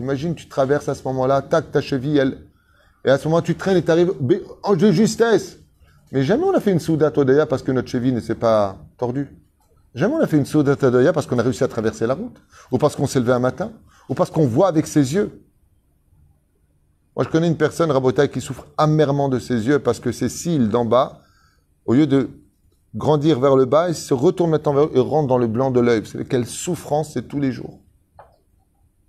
Imagine, 0.00 0.34
tu 0.34 0.48
traverses 0.48 0.88
à 0.88 0.94
ce 0.94 1.02
moment-là, 1.04 1.42
tac, 1.42 1.70
ta 1.72 1.80
cheville, 1.80 2.18
elle. 2.18 2.38
Et 3.04 3.10
à 3.10 3.18
ce 3.18 3.28
moment, 3.28 3.40
tu 3.40 3.54
traînes 3.54 3.78
et 3.78 3.82
tu 3.82 3.90
arrives 3.90 4.12
en 4.62 4.76
de 4.76 4.92
justesse. 4.92 5.58
Mais 6.12 6.22
jamais 6.22 6.44
on 6.44 6.52
a 6.52 6.60
fait 6.60 6.72
une 6.72 6.80
souda 6.80 7.10
Todaya 7.10 7.46
parce 7.46 7.62
que 7.62 7.72
notre 7.72 7.88
cheville 7.88 8.12
ne 8.12 8.20
s'est 8.20 8.34
pas 8.34 8.76
tordue. 8.98 9.28
Jamais 9.94 10.14
on 10.14 10.20
a 10.20 10.26
fait 10.26 10.36
une 10.36 10.44
souda 10.44 10.76
Todaya 10.76 11.12
parce 11.12 11.26
qu'on 11.26 11.38
a 11.38 11.42
réussi 11.42 11.64
à 11.64 11.68
traverser 11.68 12.06
la 12.06 12.14
route. 12.14 12.36
Ou 12.72 12.78
parce 12.78 12.96
qu'on 12.96 13.06
s'est 13.06 13.20
levé 13.20 13.32
un 13.32 13.38
matin. 13.38 13.72
Ou 14.08 14.14
parce 14.14 14.30
qu'on 14.30 14.46
voit 14.46 14.68
avec 14.68 14.86
ses 14.86 15.14
yeux. 15.14 15.42
Moi, 17.16 17.24
je 17.24 17.28
connais 17.28 17.48
une 17.48 17.56
personne, 17.56 17.90
Rabotaï, 17.90 18.30
qui 18.30 18.40
souffre 18.40 18.66
amèrement 18.78 19.28
de 19.28 19.38
ses 19.38 19.66
yeux 19.66 19.78
parce 19.78 20.00
que 20.00 20.12
ses 20.12 20.28
cils 20.28 20.68
d'en 20.68 20.84
bas, 20.84 21.20
au 21.84 21.94
lieu 21.94 22.06
de 22.06 22.30
grandir 22.94 23.40
vers 23.40 23.56
le 23.56 23.64
bas, 23.64 23.88
ils 23.88 23.94
se 23.94 24.14
retournent 24.14 24.50
maintenant 24.50 24.74
vers 24.74 24.84
eux 24.84 24.92
et 24.94 25.00
rentrent 25.00 25.28
dans 25.28 25.38
le 25.38 25.46
blanc 25.46 25.70
de 25.70 25.80
l'œil. 25.80 26.00
Vous 26.00 26.06
savez, 26.06 26.24
quelle 26.24 26.46
souffrance 26.46 27.12
c'est 27.12 27.28
tous 27.28 27.40
les 27.40 27.52
jours. 27.52 27.80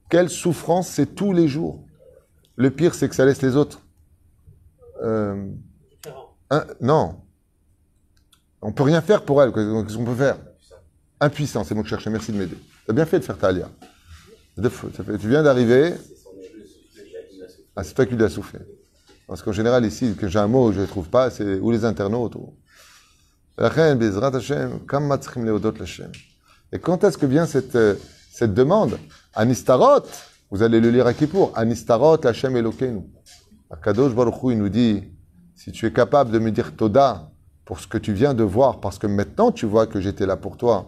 Quelle 0.09 0.29
souffrance 0.29 0.87
c'est 0.87 1.15
tous 1.15 1.31
les 1.31 1.47
jours. 1.47 1.83
Le 2.55 2.69
pire, 2.69 2.93
c'est 2.93 3.07
que 3.07 3.15
ça 3.15 3.25
laisse 3.25 3.41
les 3.41 3.55
autres. 3.55 3.81
euh, 5.03 5.47
non. 6.81 7.15
On 8.61 8.71
peut 8.71 8.83
rien 8.83 9.01
faire 9.01 9.23
pour 9.23 9.41
elle. 9.41 9.51
Qu'est-ce 9.51 9.97
qu'on 9.97 10.05
peut 10.05 10.15
faire? 10.15 10.37
Impuissant, 11.19 11.63
c'est 11.63 11.73
mot 11.73 11.81
que 11.81 11.87
je 11.87 11.91
cherchais. 11.95 12.09
Merci 12.09 12.31
de 12.31 12.37
m'aider. 12.37 12.57
Tu 12.85 12.91
as 12.91 12.93
bien 12.93 13.05
fait 13.05 13.19
de 13.19 13.23
faire 13.23 13.37
ta 13.37 13.47
alia. 13.47 13.69
Tu 14.61 15.29
viens 15.29 15.43
d'arriver 15.43 15.93
à 17.75 17.83
c'est 17.83 17.93
toi 17.93 18.05
qui 18.05 18.15
lui 18.15 18.23
as. 18.23 18.39
Parce 19.27 19.41
qu'en 19.41 19.51
général, 19.51 19.85
ici, 19.85 20.15
que 20.15 20.27
j'ai 20.27 20.39
un 20.39 20.47
mot, 20.47 20.71
je 20.71 20.77
ne 20.77 20.83
le 20.83 20.87
trouve 20.87 21.09
pas, 21.09 21.29
c'est 21.29 21.59
ou 21.59 21.71
les 21.71 21.85
internautes. 21.85 22.35
Ou... 22.35 22.53
Et 26.73 26.79
quand 26.79 27.03
est-ce 27.03 27.17
que 27.17 27.25
vient 27.25 27.45
cette, 27.45 27.75
euh, 27.75 27.95
cette 28.31 28.53
demande? 28.53 28.97
Anistarot, 29.33 30.05
vous 30.49 30.63
allez 30.63 30.79
le 30.79 30.89
lire 30.89 31.07
à 31.07 31.13
Kippour, 31.13 31.51
Anistarot, 31.55 32.25
Hachem 32.25 32.55
Elokeinu. 32.57 33.03
Akadosh 33.69 34.13
Baruch 34.13 34.43
Hu, 34.43 34.51
il 34.51 34.57
nous 34.57 34.69
dit, 34.69 35.03
si 35.55 35.71
tu 35.71 35.85
es 35.85 35.93
capable 35.93 36.31
de 36.31 36.39
me 36.39 36.51
dire 36.51 36.75
Toda 36.75 37.31
pour 37.63 37.79
ce 37.79 37.87
que 37.87 37.97
tu 37.97 38.11
viens 38.13 38.33
de 38.33 38.43
voir, 38.43 38.81
parce 38.81 38.97
que 38.97 39.07
maintenant 39.07 39.51
tu 39.51 39.65
vois 39.65 39.87
que 39.87 40.01
j'étais 40.01 40.25
là 40.25 40.35
pour 40.35 40.57
toi, 40.57 40.87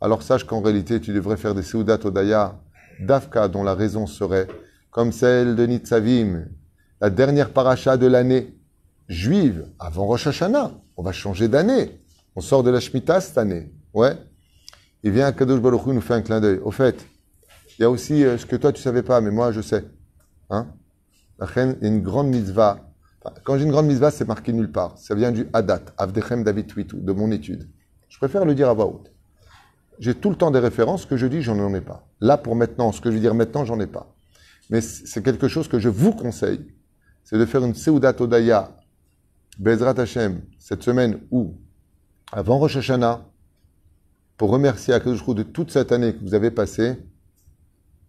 alors 0.00 0.22
sache 0.22 0.44
qu'en 0.44 0.60
réalité, 0.60 1.00
tu 1.00 1.12
devrais 1.12 1.38
faire 1.38 1.54
des 1.54 1.62
Seudat 1.62 1.98
Todaya, 1.98 2.60
d'Afka, 3.00 3.48
dont 3.48 3.62
la 3.62 3.74
raison 3.74 4.06
serait 4.06 4.46
comme 4.90 5.12
celle 5.12 5.54
de 5.56 5.66
Nitzavim, 5.66 6.46
la 7.00 7.10
dernière 7.10 7.52
paracha 7.52 7.96
de 7.96 8.06
l'année, 8.06 8.58
juive 9.08 9.66
avant 9.78 10.06
Rosh 10.06 10.26
Hashanah. 10.26 10.72
On 10.96 11.02
va 11.02 11.12
changer 11.12 11.48
d'année. 11.48 12.00
On 12.34 12.40
sort 12.40 12.62
de 12.62 12.70
la 12.70 12.80
Shemitah 12.80 13.20
cette 13.20 13.38
année. 13.38 13.72
Ouais. 13.94 14.16
Il 15.02 15.12
vient 15.12 15.30
Kadosh 15.32 15.60
Baruch 15.60 15.86
Hu 15.86 15.94
nous 15.94 16.00
fait 16.00 16.14
un 16.14 16.22
clin 16.22 16.40
d'œil. 16.40 16.58
Au 16.58 16.70
fait, 16.70 17.06
il 17.78 17.82
y 17.82 17.84
a 17.84 17.90
aussi 17.90 18.24
euh, 18.24 18.36
ce 18.38 18.46
que 18.46 18.56
toi 18.56 18.72
tu 18.72 18.82
savais 18.82 19.02
pas, 19.02 19.20
mais 19.20 19.30
moi 19.30 19.52
je 19.52 19.60
sais. 19.60 19.84
Hein? 20.50 20.66
Il 21.40 21.46
y 21.46 21.60
a 21.60 21.88
une 21.88 22.02
grande 22.02 22.28
mitzvah. 22.28 22.80
Quand 23.44 23.56
j'ai 23.56 23.64
une 23.64 23.70
grande 23.70 23.86
mitzvah, 23.86 24.10
c'est 24.10 24.26
marqué 24.26 24.52
nulle 24.52 24.72
part. 24.72 24.98
Ça 24.98 25.14
vient 25.14 25.30
du 25.30 25.46
Hadat, 25.52 25.82
Avdechem 25.96 26.42
David 26.42 26.66
Twitu, 26.66 26.96
de 26.96 27.12
mon 27.12 27.30
étude. 27.30 27.68
Je 28.08 28.18
préfère 28.18 28.44
le 28.44 28.54
dire 28.54 28.68
à 28.68 28.74
voix 28.74 28.86
haute. 28.86 29.12
J'ai 29.98 30.14
tout 30.14 30.30
le 30.30 30.36
temps 30.36 30.50
des 30.50 30.58
références. 30.58 31.02
Ce 31.02 31.06
que 31.06 31.16
je 31.16 31.26
dis, 31.26 31.42
j'en 31.42 31.74
ai 31.74 31.80
pas. 31.80 32.06
Là, 32.20 32.36
pour 32.36 32.56
maintenant, 32.56 32.92
ce 32.92 33.00
que 33.00 33.10
je 33.10 33.16
veux 33.16 33.20
dire 33.20 33.34
maintenant, 33.34 33.64
j'en 33.64 33.78
ai 33.80 33.86
pas. 33.86 34.14
Mais 34.70 34.80
c'est 34.80 35.22
quelque 35.22 35.48
chose 35.48 35.68
que 35.68 35.78
je 35.78 35.88
vous 35.88 36.12
conseille. 36.12 36.66
C'est 37.24 37.38
de 37.38 37.44
faire 37.46 37.64
une 37.64 37.74
Seudat 37.74 38.14
Odaya, 38.20 38.76
Bezrat 39.58 39.98
Hashem, 39.98 40.42
cette 40.58 40.82
semaine 40.82 41.20
ou 41.30 41.54
avant 42.32 42.58
Rosh 42.58 42.76
Hashanah, 42.76 43.24
pour 44.36 44.50
remercier 44.50 44.94
Akadosh 44.94 45.26
de 45.26 45.42
toute 45.42 45.70
cette 45.70 45.92
année 45.92 46.14
que 46.14 46.20
vous 46.20 46.34
avez 46.34 46.50
passée. 46.50 46.98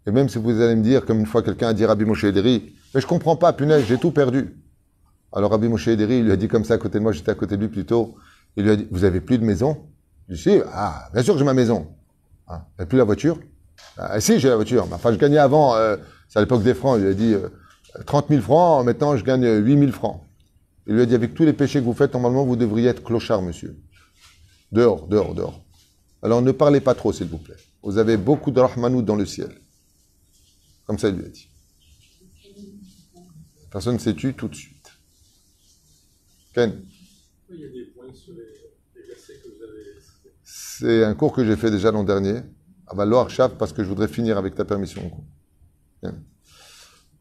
Et 0.06 0.12
même 0.12 0.30
si 0.30 0.38
vous 0.38 0.62
allez 0.62 0.76
me 0.76 0.84
dire, 0.84 1.06
comme 1.06 1.20
une 1.20 1.26
fois 1.26 1.42
quelqu'un 1.42 1.70
a 1.70 1.74
dit 1.74 1.86
Rabbi 1.86 2.06
Moshe 2.06 2.24
Ederi, 2.24 2.74
mais 2.94 3.02
je 3.02 3.08
comprends 3.08 3.36
pas, 3.36 3.54
punaise, 3.54 3.86
j'ai 3.86 3.98
tout 3.98 4.12
perdu. 4.12 4.56
Alors 5.32 5.52
Rabbi 5.52 5.68
Moshe 5.68 5.88
Ederi, 5.88 6.20
il 6.20 6.26
lui 6.26 6.32
a 6.32 6.36
dit 6.36 6.48
comme 6.48 6.64
ça 6.64 6.76
à 6.76 6.78
côté 6.78 7.00
de 7.00 7.04
moi, 7.04 7.12
j'étais 7.12 7.32
à 7.32 7.36
côté 7.36 7.56
de 7.58 7.62
lui 7.62 7.70
plutôt, 7.70 8.16
il 8.56 8.64
lui 8.64 8.72
a 8.72 8.76
dit, 8.76 8.88
vous 8.92 9.04
avez 9.04 9.22
plus 9.22 9.38
de 9.38 9.46
maison? 9.46 9.88
Je 10.28 10.50
lui 10.50 10.56
ai 10.56 10.60
dit, 10.60 10.66
ah, 10.72 11.10
bien 11.14 11.24
sûr 11.24 11.34
que 11.34 11.40
j'ai 11.40 11.46
ma 11.46 11.54
maison. 11.54 11.88
Ah, 12.48 12.66
plus 12.88 12.98
la 12.98 13.04
voiture? 13.04 13.40
Ah, 13.98 14.20
Si, 14.20 14.40
j'ai 14.40 14.50
la 14.50 14.56
voiture. 14.56 14.88
Enfin, 14.92 15.12
je 15.12 15.18
gagnais 15.18 15.38
avant, 15.38 15.76
euh, 15.76 15.98
c'est 16.30 16.38
à 16.38 16.42
l'époque 16.42 16.64
des 16.64 16.76
francs, 16.76 16.98
il 17.00 17.04
lui 17.04 17.12
a 17.12 17.14
dit, 17.14 17.34
euh, 17.34 17.50
30 18.06 18.28
000 18.30 18.42
francs, 18.42 18.86
maintenant 18.86 19.18
je 19.18 19.24
gagne 19.24 19.46
8 19.46 19.80
000 19.80 19.92
francs. 19.92 20.22
Il 20.88 20.96
lui 20.96 21.02
a 21.02 21.06
dit, 21.06 21.16
avec 21.16 21.34
tous 21.34 21.44
les 21.44 21.54
péchés 21.54 21.80
que 21.80 21.86
vous 21.86 21.94
faites, 21.94 22.14
normalement, 22.14 22.46
vous 22.46 22.56
devriez 22.56 22.88
être 22.88 23.04
clochard, 23.04 23.42
monsieur. 23.42 23.78
Dehors, 24.72 25.08
dehors, 25.08 25.34
dehors. 25.36 25.62
Alors 26.22 26.42
ne 26.42 26.52
parlez 26.52 26.82
pas 26.82 26.96
trop, 26.96 27.12
s'il 27.12 27.28
vous 27.28 27.38
plaît. 27.38 27.56
Vous 27.82 27.98
avez 27.98 28.18
beaucoup 28.18 28.52
de 28.52 28.60
rahmanout 28.60 29.02
dans 29.02 29.16
le 29.16 29.26
ciel. 29.26 29.60
Comme 30.86 31.00
ça, 31.00 31.10
il 31.10 31.16
lui 31.16 31.26
a 31.26 31.30
dit. 31.30 31.48
Personne 33.72 33.96
ne 33.96 34.00
s'est 34.00 34.16
tué 34.16 34.34
tout 34.34 34.48
de 34.48 34.56
suite. 34.56 34.92
Ken 36.54 36.82
Il 37.50 37.60
y 37.60 37.66
a 37.66 37.68
des 37.70 37.86
points 37.86 38.12
sur 38.14 38.34
les, 38.34 39.02
versets 39.08 39.34
que 39.44 39.48
vous 39.48 39.64
avez 39.64 39.84
C'est 40.44 41.04
un 41.04 41.14
cours 41.14 41.34
que 41.34 41.46
j'ai 41.46 41.56
fait 41.56 41.72
déjà 41.72 41.92
l'an 41.92 42.04
dernier. 42.04 42.42
À 42.88 42.96
Valoir 42.96 43.28
parce 43.58 43.72
que 43.72 43.84
je 43.84 43.90
voudrais 43.90 44.08
finir 44.08 44.38
avec 44.38 44.56
ta 44.56 44.66
permission. 44.66 45.12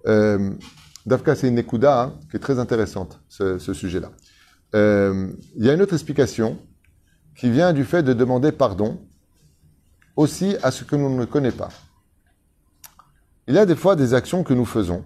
Euh, 0.07 0.55
Dafka, 1.07 1.35
c'est 1.35 1.49
une 1.49 1.59
hein, 1.59 2.15
qui 2.31 2.37
est 2.37 2.41
très 2.41 2.59
intéressante, 2.59 3.21
ce, 3.29 3.59
sujet-là. 3.59 4.11
Euh, 4.75 5.33
il 5.57 5.65
y 5.65 5.71
a 5.71 5.75
une 5.75 5.83
autre 5.83 5.95
explication 5.95 6.59
qui 7.37 7.51
vient 7.51 7.73
du 7.73 7.85
fait 7.85 8.03
de 8.03 8.13
demander 8.13 8.53
pardon 8.53 9.01
aussi 10.17 10.57
à 10.63 10.71
ce 10.71 10.85
que 10.85 10.97
l'on 10.97 11.11
ne 11.11 11.25
connaît 11.25 11.53
pas. 11.53 11.71
Il 13.47 13.55
y 13.55 13.59
a 13.59 13.65
des 13.65 13.77
fois 13.77 13.97
des 13.97 14.13
actions 14.13 14.45
que 14.45 14.53
nous 14.53 14.67
faisons 14.67 15.05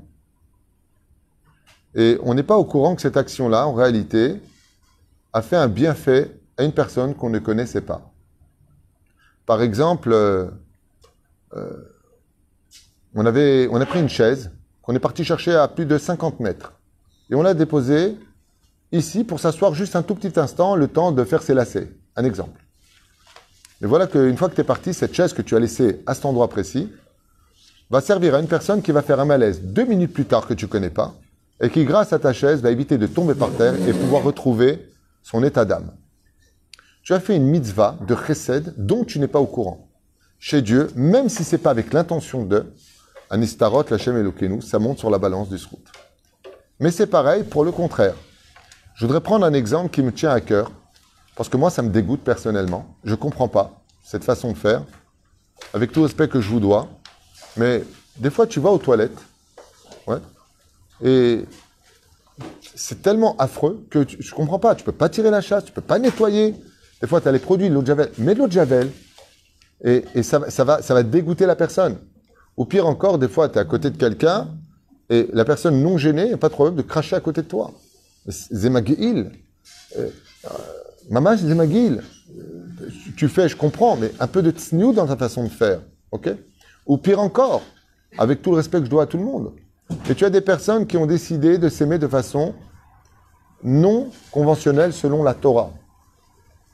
et 1.95 2.19
on 2.23 2.35
n'est 2.35 2.43
pas 2.43 2.57
au 2.57 2.65
courant 2.65 2.97
que 2.97 3.03
cette 3.03 3.17
action-là, 3.17 3.67
en 3.67 3.75
réalité, 3.75 4.41
a 5.33 5.43
fait 5.43 5.57
un 5.57 5.69
bienfait 5.69 6.41
à 6.57 6.65
une 6.65 6.73
personne 6.73 7.15
qu'on 7.15 7.31
ne 7.31 7.39
connaissait 7.39 7.83
pas. 7.83 8.13
Par 9.47 9.63
exemple, 9.63 10.13
euh, 10.13 10.51
on, 13.15 13.27
avait, 13.27 13.69
on 13.71 13.81
a 13.81 13.87
pris 13.87 14.01
une 14.01 14.09
chaise 14.09 14.51
qu'on 14.83 14.95
est 14.95 15.01
parti 15.01 15.25
chercher 15.25 15.55
à 15.55 15.69
plus 15.69 15.87
de 15.87 15.99
50 15.99 16.41
mètres 16.41 16.73
et 17.31 17.35
on 17.35 17.43
l'a 17.43 17.55
déposée 17.55 18.17
ici 18.93 19.25
pour 19.25 19.41
s'asseoir 19.41 19.75
juste 19.75 19.97
un 19.97 20.03
tout 20.03 20.15
petit 20.15 20.39
instant, 20.39 20.77
le 20.77 20.87
temps 20.89 21.13
de 21.13 21.25
faire 21.25 21.43
ses 21.43 21.55
lacets. 21.55 21.89
Un 22.15 22.25
exemple. 22.25 22.61
Et 23.83 23.87
voilà 23.87 24.07
qu'une 24.07 24.37
fois 24.37 24.51
que 24.51 24.55
tu 24.55 24.61
es 24.61 24.65
parti, 24.65 24.93
cette 24.93 25.15
chaise 25.15 25.33
que 25.33 25.41
tu 25.43 25.57
as 25.57 25.59
laissée 25.59 26.03
à 26.07 26.15
cet 26.15 26.27
endroit 26.27 26.49
précis 26.49 26.93
va 27.91 28.01
servir 28.01 28.35
à 28.35 28.41
une 28.41 28.49
personne 28.49 28.83
qui 28.83 28.93
va 28.93 29.03
faire 29.03 29.19
un 29.19 29.25
malaise 29.25 29.63
deux 29.63 29.87
minutes 29.87 30.13
plus 30.13 30.27
tard 30.27 30.47
que 30.47 30.55
tu 30.55 30.67
connais 30.67 30.91
pas 30.91 31.15
et 31.61 31.71
qui, 31.71 31.85
grâce 31.85 32.13
à 32.13 32.19
ta 32.19 32.33
chaise, 32.33 32.61
va 32.61 32.71
éviter 32.71 32.99
de 32.99 33.07
tomber 33.07 33.35
par 33.35 33.51
terre 33.53 33.75
et 33.89 33.93
pouvoir 33.93 34.23
retrouver 34.23 34.89
son 35.23 35.43
état 35.43 35.65
d'âme. 35.65 35.91
Tu 37.03 37.15
as 37.15 37.21
fait 37.21 37.35
une 37.35 37.47
mitzvah 37.47 37.97
de 38.07 38.15
chesed 38.15 38.75
dont 38.77 39.05
tu 39.05 39.19
n'es 39.19 39.29
pas 39.29 39.41
au 39.41 39.47
courant. 39.47 39.89
Chez 40.39 40.61
Dieu, 40.61 40.89
même 40.97 41.29
si 41.29 41.45
c'est 41.45 41.59
pas 41.59 41.71
avec 41.71 41.93
l'intention 41.93 42.45
de, 42.45 42.67
Anistarot, 43.33 43.85
Lachem 43.89 44.15
Elokeinu, 44.19 44.61
ça 44.61 44.79
monte 44.79 44.99
sur 44.99 45.09
la 45.09 45.17
balance 45.17 45.49
du 45.49 45.57
srout. 45.57 45.83
Mais 46.79 46.91
c'est 46.91 47.07
pareil 47.07 47.45
pour 47.45 47.65
le 47.65 47.73
contraire. 47.73 48.15
Je 48.95 49.07
voudrais 49.07 49.23
prendre 49.23 49.47
un 49.47 49.55
exemple 49.55 49.89
qui 49.89 50.03
me 50.03 50.13
tient 50.13 50.31
à 50.31 50.43
cœur 50.43 50.71
parce 51.35 51.49
que 51.49 51.57
moi, 51.57 51.71
ça 51.71 51.81
me 51.81 51.89
dégoûte 51.89 52.21
personnellement. 52.21 52.95
Je 53.05 53.13
ne 53.13 53.17
comprends 53.17 53.49
pas 53.49 53.81
cette 54.05 54.23
façon 54.23 54.53
de 54.53 54.59
faire, 54.59 54.85
avec 55.73 55.93
tout 55.93 56.01
le 56.01 56.07
respect 56.07 56.29
que 56.29 56.43
je 56.43 56.51
vous 56.51 56.61
dois. 56.61 56.91
Mais 57.57 57.85
des 58.19 58.29
fois, 58.29 58.47
tu 58.47 58.61
vas 58.61 58.69
aux 58.69 58.77
toilettes, 58.77 59.19
ouais, 60.07 60.19
et 61.03 61.47
c'est 62.75 63.01
tellement 63.01 63.35
affreux 63.39 63.87
que 63.89 64.07
je 64.07 64.17
ne 64.31 64.37
comprends 64.37 64.59
pas. 64.59 64.75
Tu 64.75 64.83
ne 64.83 64.87
peux 64.87 64.93
pas 64.93 65.09
tirer 65.09 65.31
la 65.31 65.41
chasse, 65.41 65.65
tu 65.65 65.71
ne 65.71 65.75
peux 65.75 65.81
pas 65.81 65.99
nettoyer. 65.99 66.55
Des 67.01 67.07
fois, 67.07 67.23
tu 67.23 67.29
as 67.29 67.33
les 67.33 67.39
produits, 67.39 67.71
de 67.71 67.75
l'eau 67.75 67.81
de 67.81 67.87
javel. 67.87 68.13
Mets 68.19 68.35
de 68.35 68.41
l'eau 68.41 68.47
de 68.47 68.53
javel, 68.53 68.91
et, 69.83 70.05
et 70.15 70.23
ça, 70.23 70.51
ça, 70.51 70.65
va, 70.65 70.83
ça 70.83 70.93
va 70.93 71.03
dégoûter 71.03 71.47
la 71.47 71.57
personne. 71.57 71.99
Ou 72.57 72.65
pire 72.65 72.87
encore, 72.87 73.19
des 73.19 73.29
fois, 73.29 73.49
tu 73.49 73.57
es 73.57 73.61
à 73.61 73.65
côté 73.65 73.91
de 73.91 73.97
quelqu'un, 73.97 74.49
et 75.11 75.29
la 75.33 75.45
personne 75.45 75.83
non 75.83 75.99
gênée, 75.99 76.37
pas 76.37 76.49
de 76.49 76.55
problème 76.55 76.77
de 76.77 76.83
cracher 76.83 77.17
à 77.17 77.21
côté 77.21 77.43
de 77.43 77.47
toi. 77.47 77.73
Zémaguil. 78.27 79.31
Euh, 79.99 80.09
Maman, 81.11 81.37
je 81.37 81.47
dis, 81.47 81.99
tu 83.17 83.29
fais, 83.29 83.49
je 83.49 83.57
comprends, 83.57 83.97
mais 83.97 84.13
un 84.21 84.27
peu 84.27 84.43
de 84.43 84.51
tsniou 84.51 84.93
dans 84.93 85.07
ta 85.07 85.17
façon 85.17 85.45
de 85.45 85.49
faire. 85.49 85.81
ok? 86.11 86.31
Ou 86.87 86.97
pire 86.97 87.21
encore, 87.21 87.63
avec 88.19 88.43
tout 88.43 88.51
le 88.51 88.57
respect 88.57 88.79
que 88.79 88.87
je 88.87 88.91
dois 88.91 89.05
à 89.05 89.07
tout 89.07 89.19
le 89.19 89.25
monde. 89.25 89.53
Et 90.09 90.15
tu 90.15 90.25
as 90.25 90.31
des 90.31 90.41
personnes 90.41 90.87
qui 90.87 90.97
ont 90.97 91.07
décidé 91.07 91.59
de 91.59 91.69
s'aimer 91.69 91.99
de 91.99 92.09
façon 92.09 92.55
non 93.63 94.11
conventionnelle 94.31 94.93
selon 94.93 95.23
la 95.23 95.35
Torah. 95.35 95.71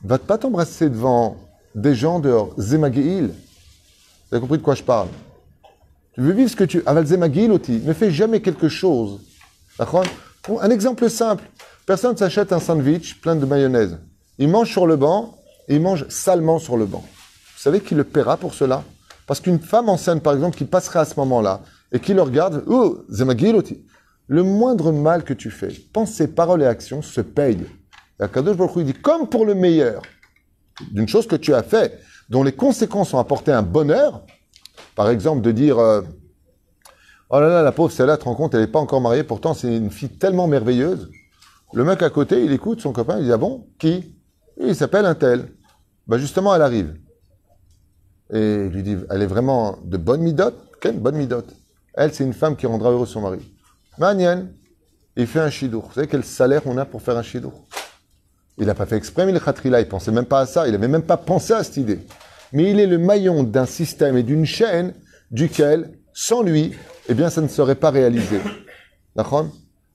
Va 0.03 0.17
pas 0.17 0.37
t'embrasser 0.37 0.89
devant 0.89 1.35
des 1.75 1.93
gens 1.95 2.19
dehors. 2.19 2.53
Zemagi'il. 2.57 3.27
Vous 3.27 4.35
avez 4.35 4.41
compris 4.41 4.57
de 4.57 4.63
quoi 4.63 4.75
je 4.75 4.83
parle? 4.83 5.09
Tu 6.19 6.25
veux 6.25 6.33
vivre 6.33 6.49
ce 6.49 6.55
que 6.57 6.65
tu... 6.65 6.83
Ne 6.85 7.93
fais 7.93 8.11
jamais 8.11 8.41
quelque 8.41 8.67
chose. 8.67 9.21
Un 9.79 10.69
exemple 10.69 11.09
simple. 11.09 11.45
Personne 11.85 12.17
s'achète 12.17 12.51
un 12.51 12.59
sandwich 12.59 13.21
plein 13.21 13.37
de 13.37 13.45
mayonnaise. 13.45 13.97
Il 14.37 14.49
mange 14.49 14.69
sur 14.69 14.85
le 14.85 14.97
banc 14.97 15.37
et 15.69 15.75
il 15.75 15.81
mange 15.81 16.09
salement 16.09 16.59
sur 16.59 16.75
le 16.75 16.85
banc. 16.85 17.05
Vous 17.07 17.61
savez 17.61 17.79
qui 17.79 17.95
le 17.95 18.03
paiera 18.03 18.35
pour 18.35 18.53
cela? 18.53 18.83
Parce 19.27 19.39
qu'une 19.39 19.61
femme 19.61 19.87
enceinte, 19.87 20.21
par 20.21 20.33
exemple, 20.33 20.57
qui 20.57 20.65
passerait 20.65 20.99
à 20.99 21.05
ce 21.05 21.17
moment-là 21.21 21.61
et 21.93 22.01
qui 22.01 22.13
le 22.13 22.21
regarde, 22.21 22.65
oh, 22.67 23.05
le 24.27 24.43
moindre 24.43 24.91
mal 24.91 25.23
que 25.23 25.33
tu 25.33 25.49
fais, 25.49 25.69
pensée, 25.93 26.27
paroles 26.27 26.63
et 26.63 26.65
actions 26.65 27.01
se 27.01 27.21
payent. 27.21 27.65
Et 28.19 28.23
Akadosh 28.23 28.57
Baruch 28.57 28.73
il 28.75 28.83
dit, 28.83 28.93
comme 28.93 29.29
pour 29.29 29.45
le 29.45 29.55
meilleur 29.55 30.01
d'une 30.91 31.07
chose 31.07 31.27
que 31.27 31.37
tu 31.37 31.53
as 31.53 31.63
fait, 31.63 31.97
dont 32.27 32.43
les 32.43 32.51
conséquences 32.51 33.13
ont 33.13 33.19
apporté 33.19 33.53
un 33.53 33.61
bonheur, 33.61 34.21
par 34.95 35.09
exemple 35.09 35.41
de 35.41 35.51
dire, 35.51 35.79
euh, 35.79 36.01
oh 37.29 37.39
là 37.39 37.47
là, 37.47 37.61
la 37.61 37.71
pauvre 37.71 37.91
celle-là, 37.91 38.17
te 38.17 38.25
rends 38.25 38.35
compte, 38.35 38.53
elle 38.53 38.61
n'est 38.61 38.67
pas 38.67 38.79
encore 38.79 39.01
mariée, 39.01 39.23
pourtant 39.23 39.53
c'est 39.53 39.75
une 39.75 39.91
fille 39.91 40.09
tellement 40.09 40.47
merveilleuse. 40.47 41.09
Le 41.73 41.83
mec 41.83 42.01
à 42.01 42.09
côté, 42.09 42.43
il 42.43 42.51
écoute 42.51 42.81
son 42.81 42.91
copain, 42.91 43.19
il 43.19 43.25
dit, 43.25 43.31
ah 43.31 43.37
bon, 43.37 43.67
qui? 43.77 44.15
Il 44.57 44.75
s'appelle 44.75 45.05
un 45.05 45.15
tel. 45.15 45.51
Ben 46.07 46.17
justement, 46.17 46.55
elle 46.55 46.63
arrive. 46.63 46.97
Et 48.31 48.65
il 48.65 48.71
lui 48.71 48.83
dit, 48.83 48.97
elle 49.09 49.21
est 49.21 49.27
vraiment 49.27 49.77
de 49.83 49.97
bonne 49.97 50.21
midote? 50.21 50.55
Quelle 50.81 50.99
bonne 50.99 51.15
midote? 51.15 51.53
Elle, 51.93 52.13
c'est 52.13 52.23
une 52.23 52.33
femme 52.33 52.55
qui 52.55 52.65
rendra 52.65 52.91
heureux 52.91 53.05
son 53.05 53.21
mari. 53.21 53.39
Manienne, 53.97 54.53
il 55.15 55.27
fait 55.27 55.39
un 55.39 55.49
chidour. 55.49 55.87
Vous 55.87 55.93
savez 55.93 56.07
quel 56.07 56.23
salaire 56.23 56.61
on 56.65 56.77
a 56.77 56.85
pour 56.85 57.01
faire 57.01 57.17
un 57.17 57.23
chidour? 57.23 57.65
Il 58.57 58.65
n'a 58.65 58.75
pas 58.75 58.85
fait 58.85 58.97
exprès, 58.97 59.25
mais 59.25 59.31
le 59.31 59.39
khatrila, 59.39 59.81
il 59.81 59.87
pensait 59.87 60.11
même 60.11 60.25
pas 60.25 60.41
à 60.41 60.45
ça. 60.45 60.67
Il 60.67 60.71
n'avait 60.71 60.87
même 60.87 61.03
pas 61.03 61.17
pensé 61.17 61.53
à 61.53 61.63
cette 61.63 61.77
idée. 61.77 61.99
Mais 62.53 62.71
il 62.71 62.79
est 62.79 62.87
le 62.87 62.97
maillon 62.97 63.43
d'un 63.43 63.65
système 63.65 64.17
et 64.17 64.23
d'une 64.23 64.45
chaîne 64.45 64.93
duquel, 65.31 65.91
sans 66.13 66.41
lui, 66.41 66.73
eh 67.07 67.13
bien, 67.13 67.29
ça 67.29 67.41
ne 67.41 67.47
serait 67.47 67.75
pas 67.75 67.91
réalisé. 67.91 68.39
D'accord? 69.15 69.47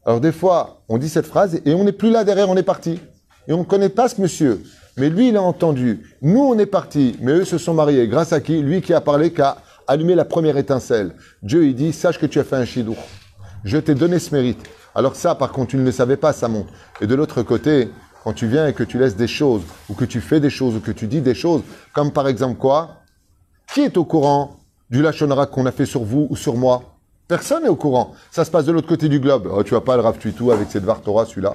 Alors 0.06 0.20
des 0.20 0.32
fois, 0.32 0.82
on 0.88 0.98
dit 0.98 1.08
cette 1.08 1.26
phrase 1.26 1.60
et 1.64 1.74
on 1.74 1.84
n'est 1.84 1.92
plus 1.92 2.10
là 2.10 2.24
derrière, 2.24 2.48
on 2.48 2.56
est 2.56 2.62
parti. 2.62 3.00
Et 3.48 3.52
on 3.52 3.58
ne 3.58 3.64
connaît 3.64 3.88
pas 3.88 4.08
ce 4.08 4.20
monsieur. 4.20 4.62
Mais 4.96 5.10
lui, 5.10 5.28
il 5.28 5.36
a 5.36 5.42
entendu. 5.42 6.16
Nous, 6.22 6.40
on 6.40 6.58
est 6.58 6.66
partis, 6.66 7.16
mais 7.20 7.32
eux 7.32 7.44
se 7.44 7.58
sont 7.58 7.74
mariés. 7.74 8.06
Grâce 8.06 8.32
à 8.32 8.40
qui? 8.40 8.60
Lui 8.62 8.80
qui 8.80 8.94
a 8.94 9.00
parlé, 9.00 9.32
qui 9.32 9.42
a 9.42 9.56
allumé 9.86 10.14
la 10.14 10.24
première 10.24 10.56
étincelle. 10.56 11.14
Dieu, 11.42 11.66
il 11.66 11.74
dit, 11.74 11.92
sache 11.92 12.18
que 12.18 12.26
tu 12.26 12.38
as 12.38 12.44
fait 12.44 12.56
un 12.56 12.64
chidour. 12.64 12.96
Je 13.64 13.78
t'ai 13.78 13.94
donné 13.94 14.18
ce 14.18 14.34
mérite. 14.34 14.64
Alors 14.94 15.16
ça, 15.16 15.34
par 15.34 15.50
contre, 15.50 15.70
tu 15.70 15.76
ne 15.76 15.84
le 15.84 15.92
savais 15.92 16.16
pas, 16.16 16.32
ça 16.32 16.48
monte. 16.48 16.68
Et 17.00 17.06
de 17.06 17.14
l'autre 17.14 17.42
côté, 17.42 17.90
quand 18.24 18.32
tu 18.32 18.46
viens 18.46 18.66
et 18.66 18.72
que 18.72 18.82
tu 18.82 18.98
laisses 18.98 19.16
des 19.16 19.28
choses, 19.28 19.62
ou 19.90 19.94
que 19.94 20.06
tu 20.06 20.22
fais 20.22 20.40
des 20.40 20.48
choses, 20.48 20.74
ou 20.76 20.80
que 20.80 20.90
tu 20.90 21.06
dis 21.06 21.20
des 21.20 21.34
choses, 21.34 21.60
comme 21.92 22.10
par 22.10 22.26
exemple 22.26 22.58
quoi? 22.58 23.02
Qui 23.72 23.82
est 23.82 23.98
au 23.98 24.04
courant 24.04 24.60
du 24.88 25.02
lachonara 25.02 25.46
qu'on 25.46 25.66
a 25.66 25.72
fait 25.72 25.84
sur 25.84 26.02
vous 26.02 26.26
ou 26.30 26.36
sur 26.36 26.56
moi? 26.56 26.82
Personne 27.28 27.64
n'est 27.64 27.68
au 27.68 27.76
courant. 27.76 28.14
Ça 28.30 28.44
se 28.44 28.50
passe 28.50 28.64
de 28.64 28.72
l'autre 28.72 28.88
côté 28.88 29.08
du 29.08 29.20
globe. 29.20 29.48
Oh, 29.52 29.62
tu 29.62 29.74
vas 29.74 29.82
pas 29.82 29.96
le 29.96 30.02
Rav 30.02 30.16
tout 30.18 30.50
avec 30.50 30.70
cette 30.70 30.84
Torah, 31.04 31.26
celui-là. 31.26 31.54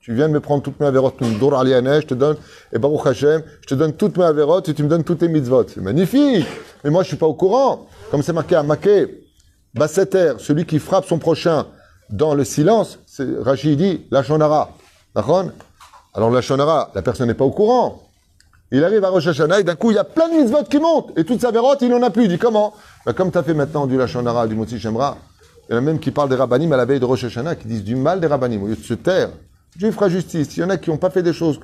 Tu 0.00 0.14
viens 0.14 0.28
de 0.28 0.32
me 0.32 0.40
prendre 0.40 0.62
toutes 0.62 0.78
mes 0.80 0.86
avérotes, 0.86 1.16
je 1.20 2.06
te 2.06 2.14
donne, 2.14 2.36
et 2.72 2.78
Baruch 2.78 3.06
Hashem, 3.06 3.42
je 3.60 3.66
te 3.66 3.74
donne 3.74 3.92
toutes 3.92 4.16
mes 4.16 4.24
avérotes 4.24 4.68
et 4.68 4.74
tu 4.74 4.84
me 4.84 4.88
donnes 4.88 5.04
toutes 5.04 5.18
tes 5.18 5.28
mitzvot. 5.28 5.66
C'est 5.68 5.80
magnifique. 5.80 6.46
Mais 6.84 6.90
moi, 6.90 7.02
je 7.02 7.08
suis 7.08 7.16
pas 7.16 7.26
au 7.26 7.34
courant. 7.34 7.88
Comme 8.10 8.22
c'est 8.22 8.32
marqué 8.32 8.54
à 8.54 8.62
Maké, 8.62 9.24
Basseter, 9.74 10.34
celui 10.38 10.64
qui 10.64 10.78
frappe 10.78 11.06
son 11.06 11.18
prochain 11.18 11.66
dans 12.08 12.34
le 12.34 12.44
silence, 12.44 13.00
c'est 13.04 13.26
dit, 13.76 14.06
la 14.10 14.22
shonara. 14.22 14.70
Alors 16.16 16.30
la 16.30 16.40
shonara, 16.40 16.90
la 16.94 17.02
personne 17.02 17.28
n'est 17.28 17.34
pas 17.34 17.44
au 17.44 17.50
courant. 17.50 18.02
Il 18.72 18.82
arrive 18.82 19.04
à 19.04 19.10
Rosh 19.10 19.26
Hashanah 19.26 19.60
et 19.60 19.64
d'un 19.64 19.76
coup, 19.76 19.90
il 19.90 19.94
y 19.94 19.98
a 19.98 20.04
plein 20.04 20.28
de 20.28 20.34
mitzvot 20.34 20.64
qui 20.64 20.78
montent. 20.78 21.16
Et 21.16 21.24
toutes 21.24 21.42
sa 21.42 21.50
vérotes, 21.50 21.82
il 21.82 21.90
n'en 21.90 22.02
a 22.02 22.10
plus. 22.10 22.24
Il 22.24 22.30
dit 22.30 22.38
comment? 22.38 22.72
Ben, 23.04 23.12
Comme 23.12 23.30
tu 23.30 23.38
as 23.38 23.42
fait 23.42 23.54
maintenant 23.54 23.86
du 23.86 23.98
Lachonara, 23.98 24.46
du 24.46 24.54
Motsi 24.54 24.80
Shemra, 24.80 25.18
il 25.68 25.72
y 25.72 25.74
en 25.74 25.78
a 25.78 25.80
même 25.82 26.00
qui 26.00 26.10
parlent 26.10 26.30
des 26.30 26.36
rabbinim 26.36 26.72
à 26.72 26.76
la 26.76 26.86
veille 26.86 26.98
de 26.98 27.04
Rosh 27.04 27.24
Hashanah, 27.24 27.54
qui 27.54 27.68
disent 27.68 27.84
du 27.84 27.96
mal 27.96 28.18
des 28.18 28.26
rabbinim. 28.26 28.62
Au 28.62 28.66
lieu 28.66 28.76
de 28.76 28.82
se 28.82 28.94
taire, 28.94 29.28
Dieu 29.76 29.92
fera 29.92 30.08
justice. 30.08 30.56
Il 30.56 30.60
y 30.60 30.64
en 30.64 30.70
a 30.70 30.78
qui 30.78 30.88
n'ont 30.88 30.96
pas 30.96 31.10
fait 31.10 31.22
des 31.22 31.34
choses. 31.34 31.60